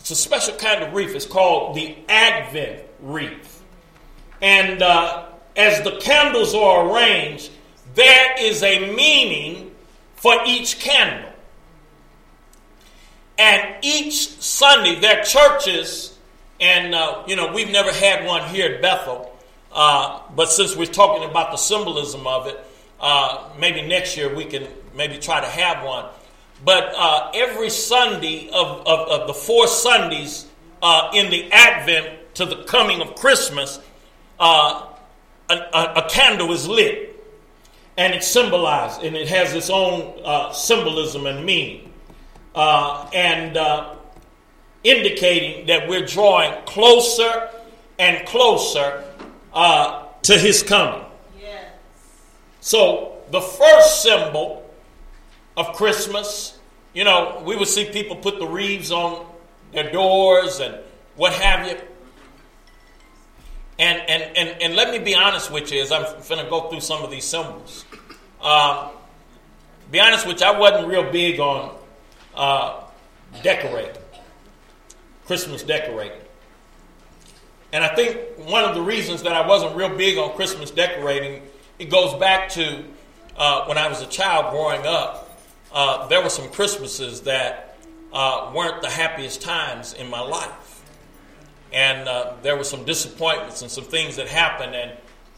[0.00, 1.14] It's a special kind of wreath.
[1.14, 3.62] It's called the Advent wreath.
[4.42, 7.50] And uh, as the candles are arranged,
[7.94, 9.70] there is a meaning
[10.16, 11.30] for each candle.
[13.38, 16.16] And each Sunday, there are churches,
[16.60, 19.36] and uh, you know, we've never had one here at Bethel,
[19.72, 22.64] uh, but since we're talking about the symbolism of it,
[23.00, 26.06] uh, maybe next year we can maybe try to have one.
[26.64, 30.46] But uh, every Sunday of, of, of, the four Sundays
[30.80, 33.80] uh, in the Advent to the coming of Christmas,
[34.38, 34.86] uh,
[35.50, 37.10] a, a, a, candle is lit.
[37.96, 41.92] And it's symbolized, and it has its own uh, symbolism and meaning.
[42.54, 43.94] Uh, and uh,
[44.84, 47.48] indicating that we're drawing closer
[47.98, 49.04] and closer
[49.52, 51.04] to his coming.
[51.40, 51.72] Yes.
[52.60, 54.64] So the first symbol
[55.56, 56.58] of Christmas.
[56.92, 59.26] You know, we would see people put the wreaths on
[59.72, 60.76] their doors and
[61.16, 61.76] what have you.
[63.78, 66.68] And, and, and, and let me be honest with you as I'm going to go
[66.70, 67.84] through some of these symbols.
[68.40, 68.90] Uh,
[69.90, 71.76] be honest with you, I wasn't real big on
[72.36, 72.84] uh,
[75.26, 76.20] Christmas decorating.
[77.72, 78.18] And I think
[78.48, 81.42] one of the reasons that I wasn't real big on Christmas decorating,
[81.78, 82.84] it goes back to
[83.36, 85.24] uh, when I was a child growing up
[85.74, 87.76] uh, there were some Christmases that
[88.12, 90.84] uh, weren't the happiest times in my life.
[91.72, 94.76] And uh, there were some disappointments and some things that happened.
[94.76, 94.92] And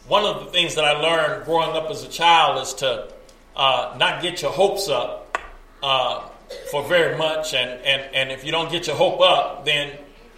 [0.06, 3.10] one of the things that I learned growing up as a child is to
[3.56, 5.38] uh, not get your hopes up
[5.82, 6.28] uh,
[6.70, 7.54] for very much.
[7.54, 9.96] And, and, and if you don't get your hope up, then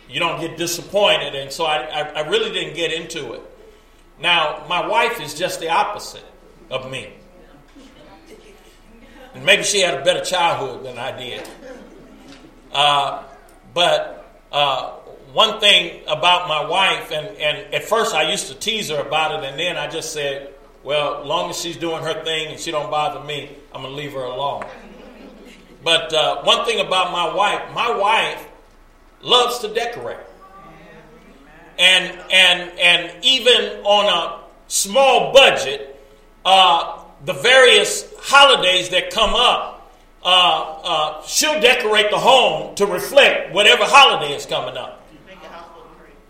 [0.09, 1.35] you don't get disappointed.
[1.35, 3.43] And so I, I, I really didn't get into it.
[4.21, 6.25] Now, my wife is just the opposite
[6.71, 7.13] of me.
[9.35, 11.49] And maybe she had a better childhood than I did.
[12.73, 13.23] Uh,
[13.75, 14.91] but uh,
[15.33, 19.39] one thing about my wife, and, and at first I used to tease her about
[19.43, 22.71] it, and then I just said, well, long as she's doing her thing and she
[22.71, 24.65] don't bother me, I'm going to leave her alone.
[25.83, 28.47] But uh, one thing about my wife, my wife
[29.23, 30.19] loves to decorate.
[31.79, 36.01] And, and, and even on a small budget,
[36.45, 39.93] uh, the various holidays that come up,
[40.25, 45.07] uh, uh, she'll decorate the home to reflect whatever holiday is coming up.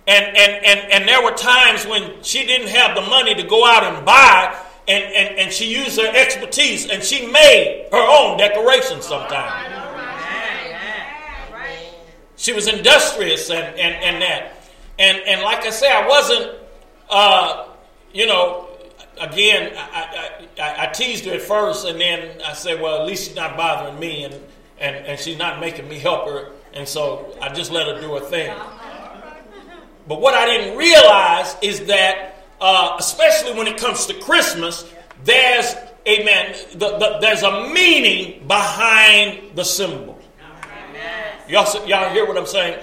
[0.06, 3.66] And, and, and, and there were times when she didn't have the money to go
[3.66, 4.58] out and buy,
[4.88, 9.74] and, and, and she used her expertise and she made her own decorations sometimes.
[12.36, 14.64] She was industrious and, and, and that.
[14.98, 16.52] And, and like I say, I wasn't,
[17.10, 17.68] uh,
[18.12, 18.68] you know,
[19.20, 23.26] again, I, I, I, teased her at first, and then I said, well, at least
[23.26, 24.34] she's not bothering me, and,
[24.78, 28.14] and, and she's not making me help her, and so I just let her do
[28.14, 28.56] her thing.
[30.06, 34.84] But what I didn't realize is that, uh, especially when it comes to Christmas,
[35.24, 35.74] there's
[36.06, 36.56] amen.
[36.72, 40.18] The, the, there's a meaning behind the symbol.
[41.48, 42.78] Y'all, y'all hear what I'm saying?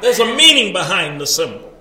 [0.00, 1.74] There's a meaning behind the symbol.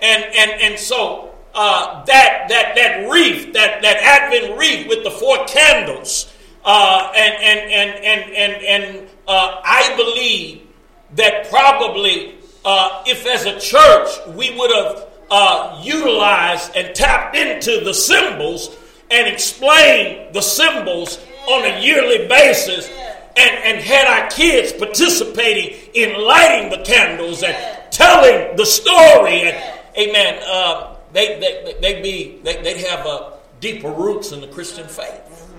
[0.00, 5.10] And, and, and so uh, that, that, that wreath, that, that Advent wreath with the
[5.10, 6.30] four candles.
[6.64, 10.66] Uh, and and, and, and, and, and uh, I believe
[11.14, 17.84] that probably uh, if as a church we would have uh, utilized and tapped into
[17.84, 18.76] the symbols
[19.10, 22.88] and explained the symbols on a yearly basis
[23.36, 27.56] and, and had our kids participating in lighting the candles and
[27.92, 33.90] telling the story and amen uh, they, they, they'd be, they, would have uh, deeper
[33.90, 35.52] roots in the Christian faith.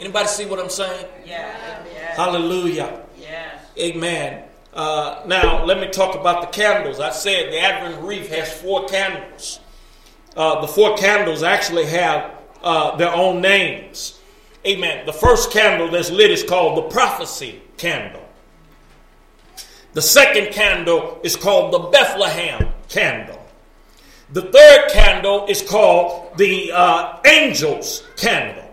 [0.00, 1.06] Anybody see what I'm saying?
[1.26, 1.84] Yeah.
[1.94, 2.14] yeah.
[2.14, 3.02] Hallelujah.
[3.20, 3.60] Yeah.
[3.78, 4.47] Amen.
[4.78, 7.00] Uh, now, let me talk about the candles.
[7.00, 9.58] I said the Advent wreath has four candles.
[10.36, 14.20] Uh, the four candles actually have uh, their own names.
[14.64, 15.04] Amen.
[15.04, 18.22] The first candle that's lit is called the prophecy candle.
[19.94, 23.44] The second candle is called the Bethlehem candle.
[24.32, 28.72] The third candle is called the uh, angel's candle.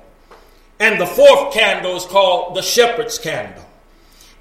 [0.79, 3.64] And the fourth candle is called the shepherd's candle.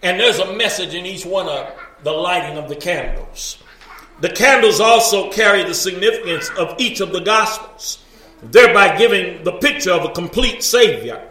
[0.04, 3.56] And there's a message in each one of the lighting of the candles.
[4.20, 8.04] The candles also carry the significance of each of the Gospels,
[8.42, 11.26] thereby giving the picture of a complete Savior.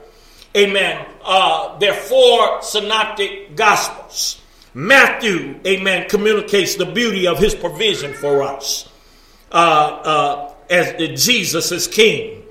[0.57, 1.05] Amen.
[1.23, 4.41] Uh, there are four synoptic Gospels.
[4.73, 8.89] Matthew, amen, communicates the beauty of his provision for us
[9.51, 12.41] uh, uh, as Jesus is King.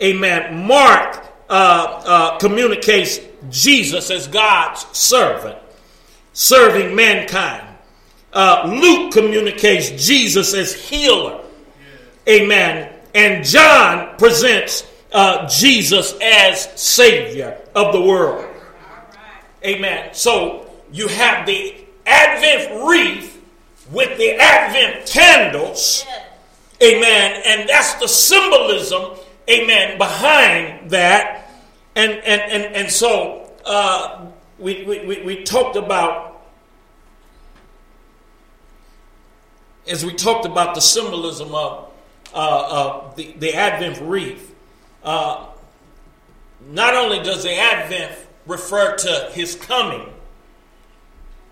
[0.00, 0.64] Amen.
[0.64, 3.18] Mark uh, uh, communicates
[3.50, 5.58] Jesus as God's servant,
[6.32, 7.66] serving mankind.
[8.32, 11.42] Uh, Luke communicates Jesus as healer.
[12.28, 12.92] Amen.
[13.14, 18.46] And John presents uh, Jesus as Savior of the world.
[19.64, 20.10] Amen.
[20.12, 23.42] So you have the Advent wreath
[23.90, 26.04] with the Advent candles.
[26.82, 27.42] Amen.
[27.46, 29.12] And that's the symbolism,
[29.48, 31.45] amen, behind that.
[31.96, 34.26] And and and, and so uh,
[34.58, 36.42] we, we, we talked about
[39.88, 41.90] as we talked about the symbolism of
[42.34, 44.54] uh, uh, the, the Advent wreath,
[45.04, 45.46] uh,
[46.68, 48.12] not only does the Advent
[48.46, 50.12] refer to his coming,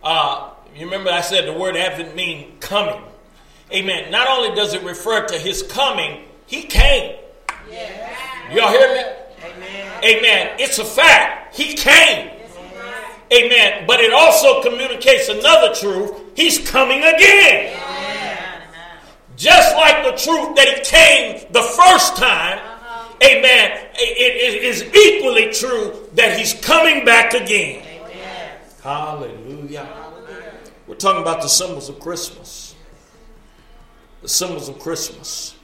[0.02, 3.00] uh, you remember I said the word Advent means coming.
[3.72, 4.11] Amen.
[4.11, 7.16] Not only does it refer to his coming, he came.
[8.52, 9.23] Y'all hear me?
[10.05, 10.57] Amen.
[10.59, 11.57] It's a fact.
[11.57, 12.31] He came.
[13.33, 13.87] Amen.
[13.87, 16.12] But it also communicates another truth.
[16.37, 17.81] He's coming again.
[19.37, 22.61] Just like the truth that he came the first time,
[23.23, 27.85] amen, it, it is equally true that he's coming back again.
[28.83, 29.88] Hallelujah.
[30.87, 32.75] We're talking about the symbols of Christmas.
[34.23, 35.57] The symbols of Christmas.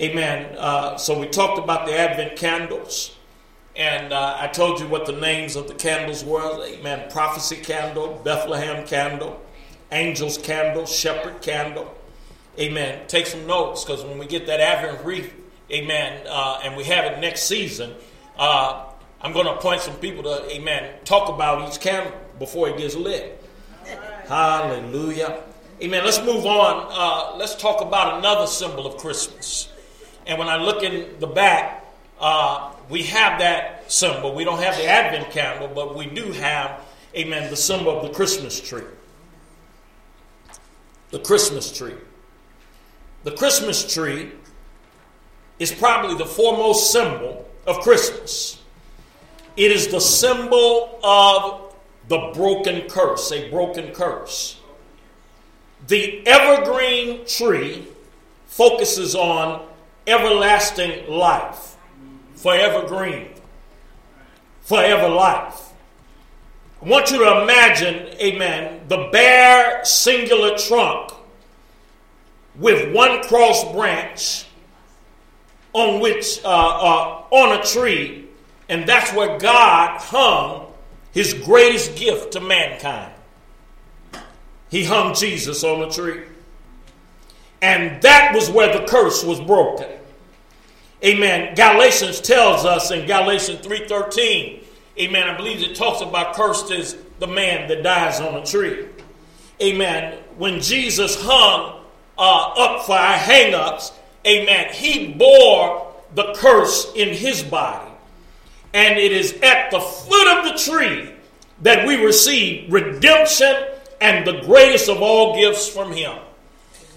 [0.00, 0.54] Amen.
[0.58, 3.16] Uh, so we talked about the Advent candles.
[3.74, 6.64] And uh, I told you what the names of the candles were.
[6.64, 7.10] Amen.
[7.10, 9.40] Prophecy candle, Bethlehem candle,
[9.90, 11.94] angels candle, shepherd candle.
[12.58, 13.06] Amen.
[13.08, 15.32] Take some notes because when we get that Advent wreath,
[15.70, 17.94] amen, uh, and we have it next season,
[18.36, 18.84] uh,
[19.22, 22.94] I'm going to appoint some people to, amen, talk about each candle before it gets
[22.94, 23.42] lit.
[24.26, 25.42] Hallelujah.
[25.82, 26.04] Amen.
[26.04, 26.88] Let's move on.
[26.90, 29.68] Uh, let's talk about another symbol of Christmas.
[30.26, 31.81] And when I look in the back,
[32.22, 34.34] uh, we have that symbol.
[34.34, 36.80] We don't have the Advent candle, but we do have,
[37.14, 38.84] amen, the symbol of the Christmas tree.
[41.10, 41.96] The Christmas tree.
[43.24, 44.30] The Christmas tree
[45.58, 48.60] is probably the foremost symbol of Christmas.
[49.56, 51.74] It is the symbol of
[52.08, 54.58] the broken curse, a broken curse.
[55.88, 57.86] The evergreen tree
[58.46, 59.66] focuses on
[60.06, 61.71] everlasting life,
[62.42, 63.28] forever green,
[64.62, 65.70] forever life.
[66.82, 71.12] I want you to imagine, amen, the bare singular trunk
[72.56, 74.46] with one cross branch
[75.72, 78.26] on which uh, uh, on a tree,
[78.68, 80.66] and that's where God hung
[81.12, 83.12] his greatest gift to mankind.
[84.68, 86.22] He hung Jesus on a tree.
[87.60, 89.88] And that was where the curse was broken.
[91.04, 91.54] Amen.
[91.56, 94.64] Galatians tells us in Galatians 3:13,
[95.00, 98.86] amen, I believe it talks about cursed is the man that dies on a tree.
[99.60, 100.18] Amen.
[100.38, 101.80] When Jesus hung
[102.18, 103.92] uh, up for our hang-ups,
[104.26, 107.90] amen, he bore the curse in his body.
[108.74, 111.12] And it is at the foot of the tree
[111.62, 113.54] that we receive redemption
[114.00, 116.18] and the greatest of all gifts from him.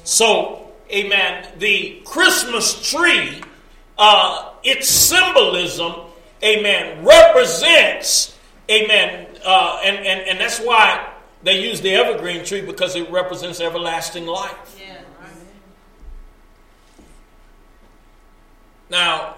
[0.03, 3.41] So, amen, the Christmas tree,
[3.97, 5.93] uh, its symbolism,
[6.43, 8.37] amen, represents,
[8.69, 13.61] amen, uh, and, and, and that's why they use the evergreen tree because it represents
[13.61, 14.79] everlasting life.
[14.79, 15.01] Yeah.
[18.89, 19.35] Now,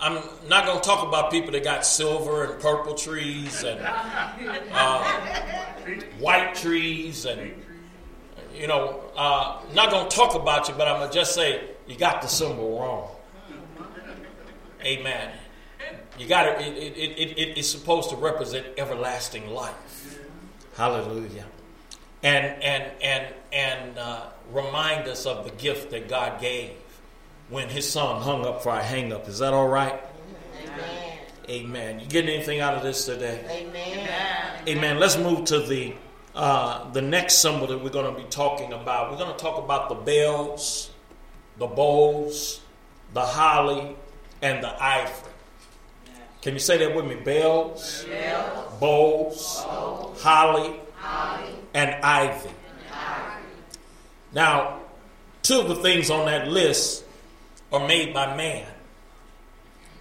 [0.00, 3.80] I'm not going to talk about people that got silver and purple trees and
[4.72, 5.04] uh,
[6.18, 7.52] white trees and,
[8.54, 11.71] you know, uh, not going to talk about you, but I'm going to just say
[11.86, 13.08] you got the symbol wrong.
[14.84, 15.32] Amen.
[16.18, 20.18] You got it, it, it, it, it's supposed to represent everlasting life.
[20.76, 21.46] Hallelujah.
[22.22, 26.72] And, and, and, and uh, remind us of the gift that God gave
[27.48, 29.28] when his son hung up for our hang up.
[29.28, 30.00] Is that all right?
[30.62, 31.18] Amen.
[31.48, 32.00] Amen.
[32.00, 33.44] You getting anything out of this today?
[33.50, 34.08] Amen.
[34.68, 34.98] Amen.
[34.98, 35.94] Let's move to the
[36.34, 39.10] uh, the next symbol that we're going to be talking about.
[39.10, 40.90] We're going to talk about the bells,
[41.58, 42.60] the bowls,
[43.14, 43.96] the holly,
[44.40, 45.32] and the ivory.
[46.40, 47.14] Can you say that with me?
[47.16, 48.04] Bells,
[48.80, 49.64] bowls,
[50.20, 52.50] holly, holly, and ivy.
[54.32, 54.80] Now,
[55.42, 57.04] two of the things on that list
[57.72, 58.66] are made by man,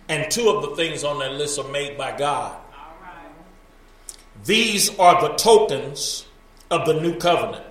[0.10, 2.58] and two of the things on that list are made by God.
[4.44, 6.26] These are the tokens
[6.72, 7.66] of the new covenant.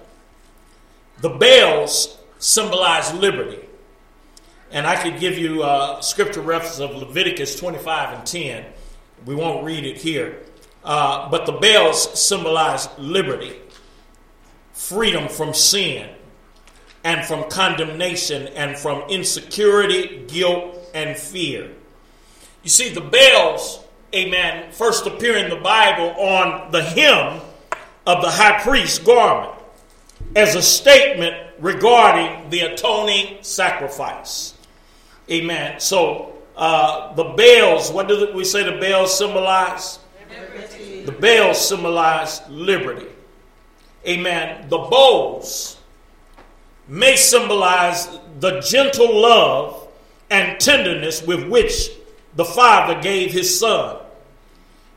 [1.20, 3.66] The bells symbolize liberty.
[4.72, 8.64] And I could give you a scripture reference of Leviticus 25 and 10.
[9.26, 10.42] We won't read it here.
[10.84, 13.56] Uh, but the bells symbolize liberty,
[14.72, 16.08] freedom from sin,
[17.04, 21.70] and from condemnation, and from insecurity, guilt, and fear.
[22.62, 27.40] You see, the bells, amen, first appear in the Bible on the hem
[28.06, 29.54] of the high priest's garment
[30.36, 34.54] as a statement regarding the atoning sacrifice.
[35.28, 35.80] Amen.
[35.80, 39.98] So uh, the bells, what do we say the bells symbolize?
[40.30, 41.02] Liberty.
[41.04, 43.06] The bells symbolize liberty.
[44.06, 44.68] Amen.
[44.68, 45.78] The bowls
[46.88, 48.08] may symbolize
[48.40, 49.88] the gentle love
[50.30, 51.90] and tenderness with which
[52.36, 53.96] the Father gave his Son.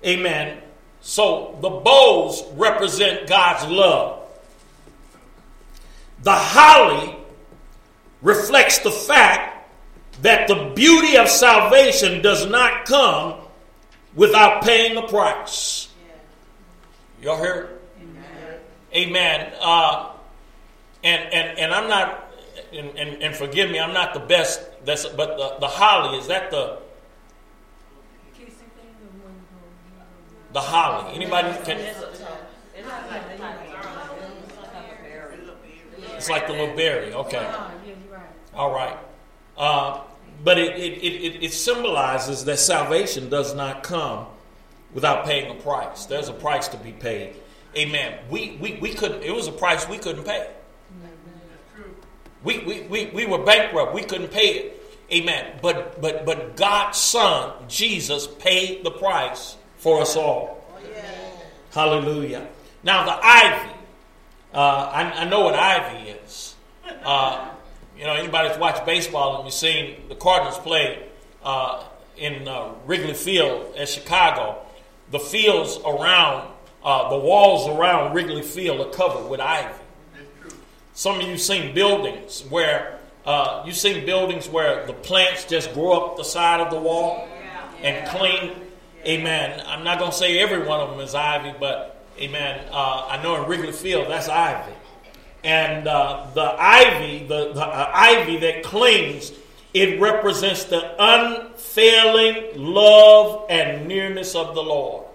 [0.06, 0.60] Amen.
[1.02, 4.22] So the bowls represent God's love.
[6.24, 7.18] The holly
[8.22, 9.53] reflects the fact
[10.24, 13.36] that the beauty of salvation does not come
[14.16, 15.90] without paying a price.
[17.22, 17.70] Y'all hear?
[18.02, 18.60] Amen.
[18.96, 19.54] Amen.
[19.62, 20.12] Uh,
[21.04, 22.34] and, and, and I'm not,
[22.72, 26.28] and, and, and, forgive me, I'm not the best, that's, but the, the holly, is
[26.28, 26.80] that the,
[30.54, 31.16] the holly?
[31.16, 31.80] Anybody can,
[36.16, 37.14] It's like the little berry.
[37.14, 37.54] Okay.
[38.54, 38.98] All right.
[39.58, 40.00] Uh,
[40.44, 44.28] but it, it, it, it symbolizes that salvation does not come
[44.94, 46.06] without paying a price.
[46.06, 47.36] There's a price to be paid.
[47.76, 48.20] Amen.
[48.30, 50.50] We, we, we couldn't, it was a price we couldn't pay.
[52.44, 53.94] We, we, we, we were bankrupt.
[53.94, 54.98] We couldn't pay it.
[55.12, 55.60] Amen.
[55.62, 60.64] But, but, but God's Son, Jesus, paid the price for us all.
[61.72, 62.48] Hallelujah.
[62.84, 63.70] Now, the ivy.
[64.54, 66.56] Uh, I, I, know what ivy is.
[67.04, 67.50] Uh,
[68.04, 71.08] you know, anybody that's watched baseball and you've seen the Cardinals play
[71.42, 71.86] uh,
[72.18, 74.62] in uh, Wrigley Field at Chicago,
[75.12, 76.52] the fields around,
[76.84, 79.74] uh, the walls around Wrigley Field are covered with ivy.
[80.94, 85.94] Some of you've seen buildings where uh, you've seen buildings where the plants just grow
[85.94, 87.26] up the side of the wall
[87.82, 88.52] and clean.
[89.06, 89.64] Amen.
[89.66, 92.68] I'm not going to say every one of them is ivy, but Amen.
[92.70, 94.74] Uh, I know in Wrigley Field, that's ivy.
[95.44, 99.34] And uh, the ivy, the, the uh, ivy that clings,
[99.74, 105.06] it represents the unfailing love and nearness of the Lord.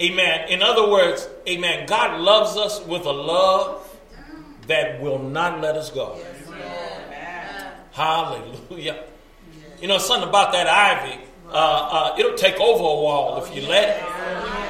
[0.00, 0.48] Amen.
[0.48, 1.86] In other words, amen.
[1.86, 3.82] God loves us with a love
[4.66, 6.18] that will not let us go.
[7.92, 9.04] Hallelujah.
[9.80, 11.18] You know, something about that ivy,
[11.48, 14.65] uh, uh, it'll take over a wall if you let it.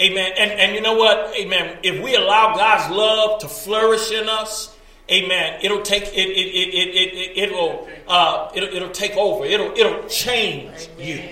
[0.00, 0.32] Amen.
[0.38, 1.34] And, and you know what?
[1.36, 1.78] Amen.
[1.82, 4.76] If we allow God's love to flourish in us,
[5.10, 9.44] amen, it'll take it it it it, it, it will uh it'll, it'll take over.
[9.44, 11.22] It'll it'll change you.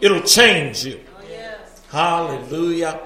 [0.00, 1.00] It'll change you.
[1.90, 3.00] Hallelujah.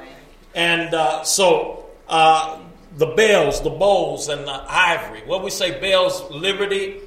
[0.54, 2.60] And uh, so uh,
[2.96, 5.22] the bells, the bowls, and the ivory.
[5.26, 7.00] What we say, bells, liberty.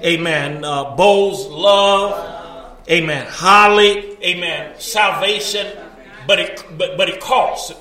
[0.00, 0.64] Amen.
[0.64, 2.78] Uh, bowls, love.
[2.88, 3.26] Amen.
[3.28, 4.16] Holly.
[4.22, 4.78] Amen.
[4.78, 5.66] Salvation
[6.26, 7.72] but it but but it costs.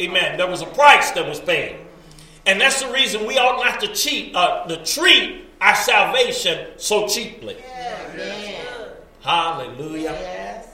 [0.00, 0.36] Amen.
[0.36, 1.76] There was a price that was paid,
[2.44, 7.08] and that's the reason we ought not to cheat uh, to treat our salvation so
[7.08, 7.56] cheaply.
[7.58, 8.92] Yes.
[9.22, 10.12] Hallelujah.
[10.12, 10.68] Yes.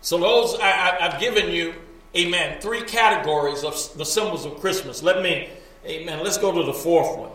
[0.00, 0.66] So those I,
[1.00, 1.74] have given you,
[2.16, 2.60] Amen.
[2.60, 5.02] Three categories of the symbols of Christmas.
[5.02, 5.48] Let me,
[5.86, 6.24] Amen.
[6.24, 7.30] Let's go to the fourth one.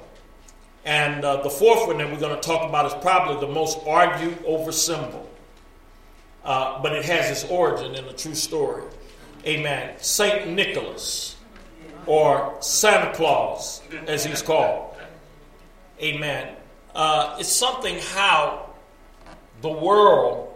[0.86, 3.80] And uh, the fourth one that we're going to talk about is probably the most
[3.86, 5.29] argued over symbol
[6.44, 8.84] uh, but it has its origin in a true story.
[9.46, 9.96] Amen.
[10.00, 11.36] Saint Nicholas,
[12.06, 14.96] or Santa Claus, as he's called.
[16.02, 16.56] Amen.
[16.96, 18.70] Uh, it's something how
[19.62, 20.56] the world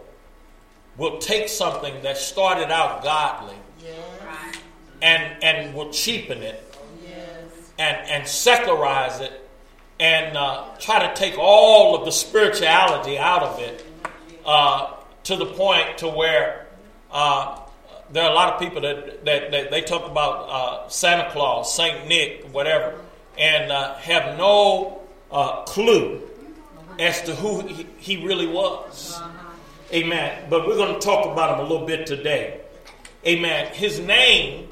[0.96, 4.56] will take something that started out godly yes.
[5.02, 6.76] and, and will cheapen it
[7.06, 7.72] yes.
[7.78, 9.48] and, and secularize it
[10.00, 13.86] and uh, try to take all of the spirituality out of it
[14.44, 14.92] uh,
[15.24, 16.66] to the point to where
[17.10, 17.60] uh,
[18.12, 21.74] there are a lot of people that, that, that they talk about uh, Santa Claus,
[21.74, 23.00] Saint Nick, whatever,
[23.38, 25.00] and uh, have no
[25.32, 26.22] uh, clue
[26.98, 29.20] as to who he, he really was.
[29.92, 30.46] Amen.
[30.48, 32.60] But we're going to talk about him a little bit today.
[33.26, 33.72] Amen.
[33.74, 34.68] His name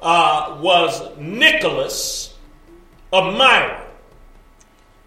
[0.00, 2.34] uh, was Nicholas
[3.12, 3.86] of Myra.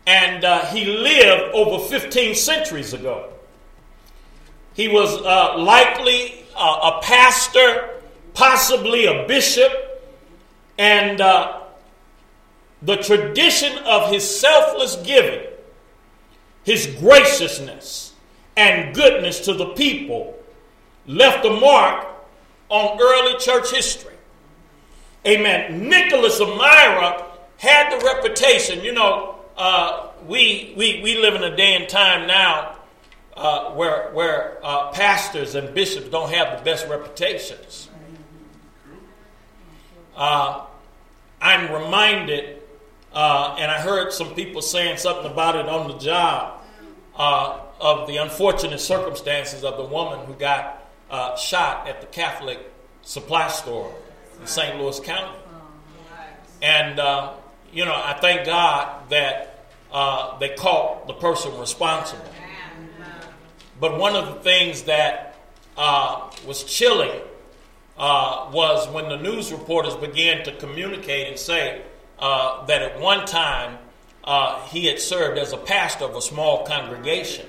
[0.05, 3.34] And uh, he lived over 15 centuries ago.
[4.78, 7.99] He was uh, likely uh, a pastor,
[8.36, 9.71] possibly a bishop,
[10.78, 11.61] and uh,
[12.84, 15.47] the tradition of his selfless giving,
[16.63, 18.13] his graciousness,
[18.55, 20.38] and goodness to the people
[21.07, 22.05] left a mark
[22.69, 24.13] on early church history.
[25.25, 25.89] Amen.
[25.89, 27.25] Nicholas of Myra
[27.57, 32.28] had the reputation, you know, uh, we, we, we live in a day and time
[32.28, 32.76] now
[33.38, 37.88] uh, where, where uh, pastors and bishops don't have the best reputations.
[40.15, 40.65] Uh,
[41.39, 42.63] I'm reminded,
[43.13, 46.61] uh, and I heard some people saying something about it on the job,
[47.15, 50.89] uh, of the unfortunate circumstances of the woman who got
[51.38, 52.59] shot at the Catholic
[53.03, 53.93] supply store
[54.41, 54.79] in St.
[54.79, 55.38] Louis County.
[56.63, 56.97] And,
[57.71, 59.57] you know, I thank God that
[59.91, 62.25] uh, they caught the person responsible.
[63.80, 65.38] But one of the things that
[65.78, 67.21] uh, was chilling
[67.97, 71.82] uh, was when the news reporters began to communicate and say
[72.19, 73.78] uh, that at one time
[74.23, 77.45] uh, he had served as a pastor of a small congregation.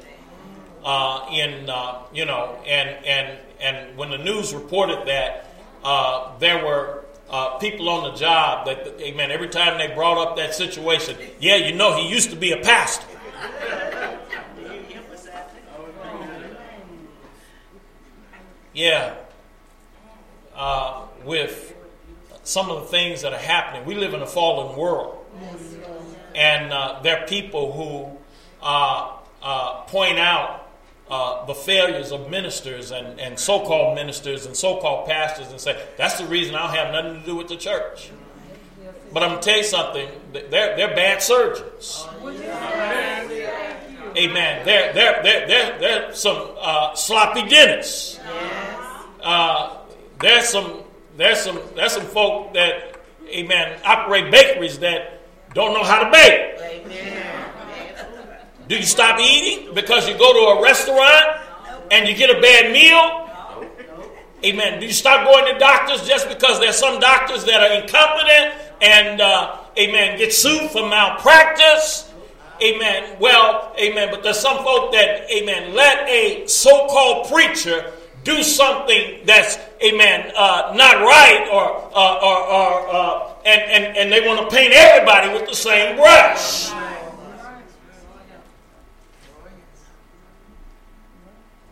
[0.85, 1.69] Uh, in
[2.15, 5.45] you know, and and and when the news reported that
[6.39, 10.55] there were uh, people on the job that, amen, every time they brought up that
[10.55, 13.07] situation, yeah, you know, he used to be a pastor.
[18.79, 19.17] Yeah.
[20.55, 21.75] Uh, with
[22.45, 25.27] some of the things that are happening, we live in a fallen world.
[26.37, 28.17] And uh, there are people who
[28.63, 30.71] uh, uh, point out
[31.11, 35.61] uh, the failures of ministers and, and so called ministers and so called pastors and
[35.61, 38.13] say, that's the reason I don't have nothing to do with the church.
[39.13, 42.07] But I'm going to tell you something, they're, they're bad surgeons.
[44.19, 44.65] Amen.
[44.65, 48.19] They're, they're, they're, they're, they're some uh, sloppy dentists.
[49.23, 49.79] Uh,
[50.21, 50.83] there's some
[51.17, 55.21] there's some there's some folk that amen operate bakeries that
[55.55, 56.59] don't know how to bake.
[56.61, 57.19] Amen.
[58.69, 61.41] Do you stop eating because you go to a restaurant
[61.91, 63.25] and you get a bad meal?
[64.45, 64.79] Amen.
[64.79, 69.21] Do you stop going to doctors just because there's some doctors that are incompetent and,
[69.21, 72.08] uh, amen, get sued for malpractice?
[72.63, 73.17] Amen.
[73.21, 74.09] Well, amen.
[74.11, 77.93] But there's some folk that, amen, let a so called preacher
[78.25, 84.13] do something that's, amen, uh, not right or, uh, or, or uh, and, and, and
[84.13, 86.71] they want to paint everybody with the same brush.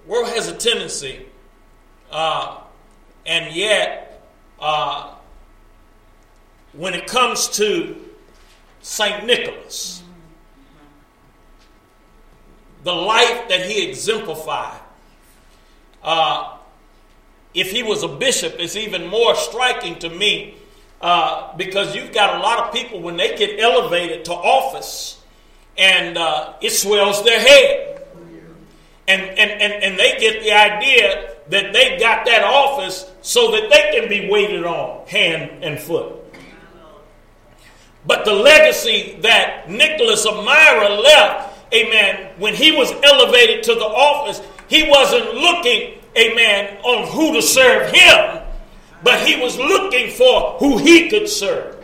[0.07, 1.27] world has a tendency,
[2.11, 2.61] uh,
[3.27, 4.23] and yet,
[4.61, 5.15] uh,
[6.73, 7.97] when it comes to
[8.83, 9.27] St.
[9.27, 10.03] Nicholas,
[12.87, 14.81] the life that he exemplified,
[16.05, 16.57] uh,
[17.53, 20.55] if he was a bishop, is even more striking to me
[21.01, 25.21] uh, because you've got a lot of people when they get elevated to office
[25.77, 28.07] and uh, it swells their head
[29.09, 33.69] and, and, and, and they get the idea that they've got that office so that
[33.69, 36.13] they can be waited on hand and foot.
[38.07, 43.85] But the legacy that Nicholas of Myra left, amen, when he was elevated to the
[43.85, 48.43] office, he wasn't looking, amen, on who to serve him,
[49.03, 51.75] but he was looking for who he could serve.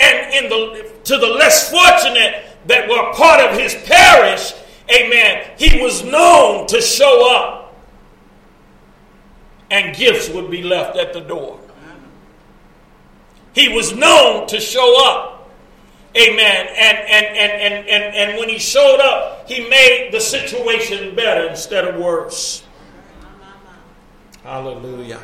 [0.00, 4.54] And in the to the less fortunate that were part of his parish,
[4.90, 7.64] amen, he was known to show up
[9.70, 11.58] and gifts would be left at the door.
[13.54, 15.33] He was known to show up.
[16.16, 16.66] Amen.
[16.76, 21.48] And, and, and, and, and, and when he showed up, he made the situation better
[21.48, 22.64] instead of worse.
[24.44, 25.20] Hallelujah.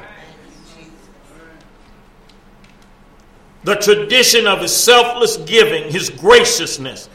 [3.63, 7.09] The tradition of his selfless giving, his graciousness,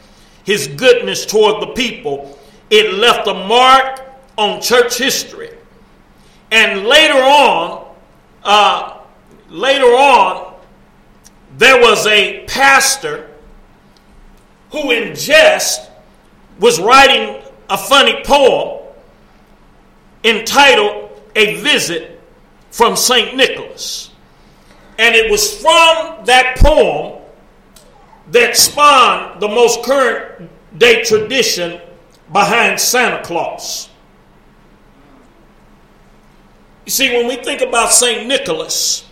[0.44, 2.38] his goodness toward the people,
[2.70, 4.00] it left a mark
[4.38, 5.50] on church history.
[6.50, 7.94] And later on,
[8.44, 9.00] uh,
[9.50, 10.54] later on,
[11.58, 13.25] there was a pastor
[14.70, 15.90] who, in jest,
[16.58, 18.82] was writing a funny poem
[20.24, 22.20] entitled A Visit
[22.70, 23.36] from St.
[23.36, 24.10] Nicholas.
[24.98, 27.20] And it was from that poem
[28.28, 31.80] that spawned the most current day tradition
[32.32, 33.88] behind Santa Claus.
[36.86, 38.26] You see, when we think about St.
[38.26, 39.04] Nicholas,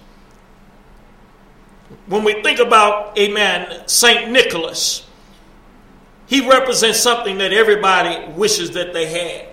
[2.07, 4.31] when we think about, amen, St.
[4.31, 5.07] Nicholas,
[6.35, 9.47] he represents something that everybody wishes that they had.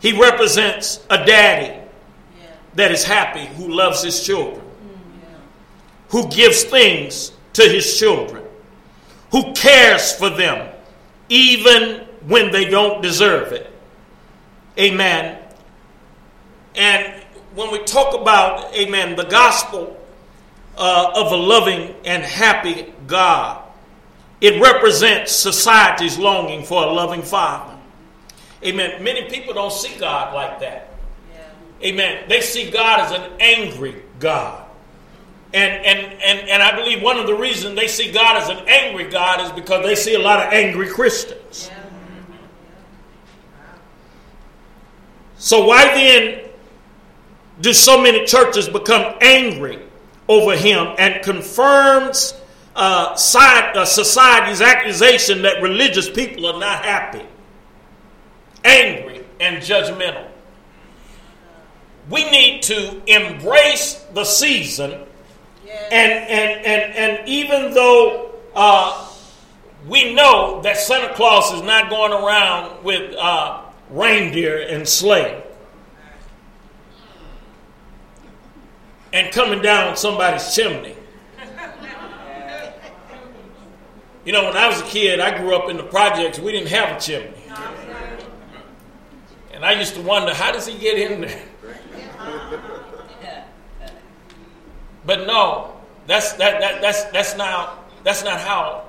[0.00, 1.78] He represents a daddy
[2.76, 4.64] that is happy, who loves his children,
[6.08, 8.42] who gives things to his children,
[9.32, 10.72] who cares for them
[11.28, 13.70] even when they don't deserve it.
[14.78, 15.42] Amen.
[16.74, 17.22] And
[17.54, 19.94] when we talk about, amen, the gospel
[20.78, 23.59] uh, of a loving and happy God,
[24.40, 27.76] it represents society's longing for a loving father.
[28.64, 29.02] Amen.
[29.02, 30.90] Many people don't see God like that.
[31.32, 31.88] Yeah.
[31.88, 32.24] Amen.
[32.28, 34.66] They see God as an angry God.
[35.52, 38.64] And, and, and, and I believe one of the reasons they see God as an
[38.68, 41.70] angry God is because they see a lot of angry Christians.
[41.70, 41.80] Yeah.
[45.40, 46.50] So, why then
[47.62, 49.78] do so many churches become angry
[50.28, 52.34] over him and confirms
[52.76, 57.26] uh, side, uh, society's accusation that religious people are not happy,
[58.64, 60.26] angry, and judgmental?
[62.08, 65.02] We need to embrace the season,
[65.64, 65.88] yes.
[65.92, 69.08] and, and, and, and even though uh,
[69.86, 75.42] we know that Santa Claus is not going around with uh, reindeer and sleigh,
[79.12, 80.94] and coming down somebody's chimney.
[84.30, 86.68] You know, when I was a kid, I grew up in the projects, we didn't
[86.68, 87.36] have a chimney.
[89.52, 91.42] And I used to wonder, how does he get in there?
[95.04, 95.74] But no,
[96.06, 98.84] that's that, that that's that's not that's not how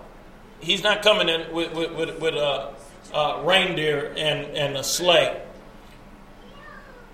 [0.60, 2.76] he's not coming in with with, with, with a,
[3.12, 5.42] a reindeer and, and a sleigh.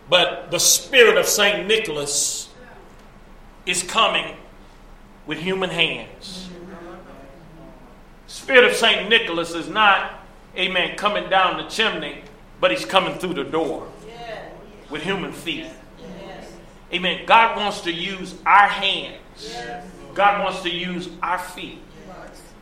[0.09, 2.49] But the spirit of Saint Nicholas
[3.65, 4.35] is coming
[5.25, 6.46] with human hands.
[8.27, 9.09] Spirit of St.
[9.09, 10.21] Nicholas is not,
[10.55, 12.23] amen, coming down the chimney,
[12.59, 13.87] but he's coming through the door
[14.89, 15.67] with human feet.
[16.93, 17.25] Amen.
[17.25, 19.17] God wants to use our hands.
[20.13, 21.79] God wants to use our feet.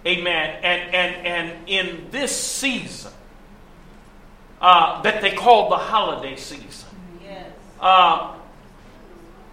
[0.06, 0.60] Amen.
[0.64, 3.12] And and and in this season
[4.62, 6.90] uh, that they call the holiday season,
[7.80, 8.36] uh,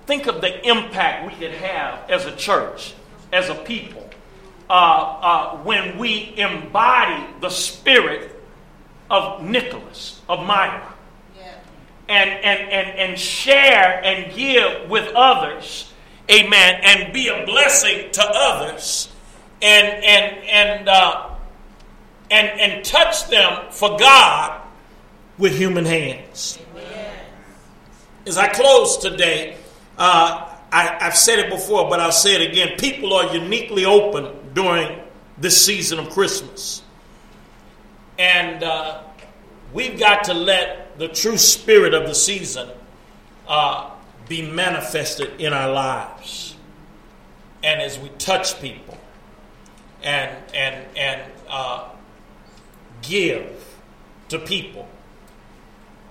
[0.07, 2.95] think of the impact we could have as a church,
[3.33, 4.02] as a people,
[4.69, 8.43] uh, uh, when we embody the spirit
[9.11, 10.95] of Nicholas, of Myra,
[11.37, 11.55] yeah.
[12.09, 15.93] and, and, and, and share and give with others,
[16.31, 19.13] amen, and be a blessing to others,
[19.61, 21.31] and, and, and, uh,
[22.31, 24.63] and, and touch them for God
[25.39, 26.59] with human hands.
[26.73, 27.15] Amen.
[28.27, 29.57] As I close today,
[29.99, 32.79] uh, I, have said it before, but I'll say it again.
[32.79, 35.01] People are uniquely open during
[35.39, 36.83] this season of Christmas.
[38.19, 39.03] And uh,
[39.73, 42.69] we've got to let the true spirit of the season
[43.49, 43.91] uh,
[44.29, 46.57] be manifested in our lives.
[47.63, 48.99] And as we touch people
[50.03, 51.89] and, and, and uh,
[53.03, 53.77] give
[54.29, 54.89] to people,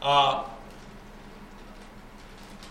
[0.02, 0.44] uh,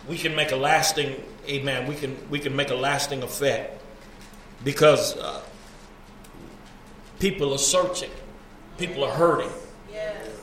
[0.08, 3.80] we can make a lasting, amen, we can, we can make a lasting effect
[4.64, 5.40] because uh,
[7.20, 8.10] people are searching,
[8.78, 9.50] people are hurting.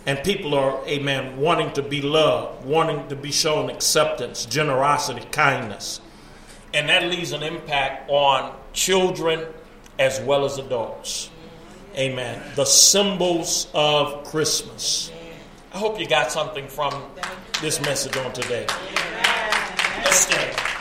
[0.05, 5.99] And people are, amen, wanting to be loved, wanting to be shown acceptance, generosity, kindness.
[6.73, 9.45] And that leaves an impact on children
[9.99, 11.29] as well as adults.
[11.97, 12.41] Amen.
[12.55, 15.11] The symbols of Christmas.
[15.73, 16.93] I hope you got something from
[17.61, 18.65] this message on today.
[20.05, 20.76] Let's stand.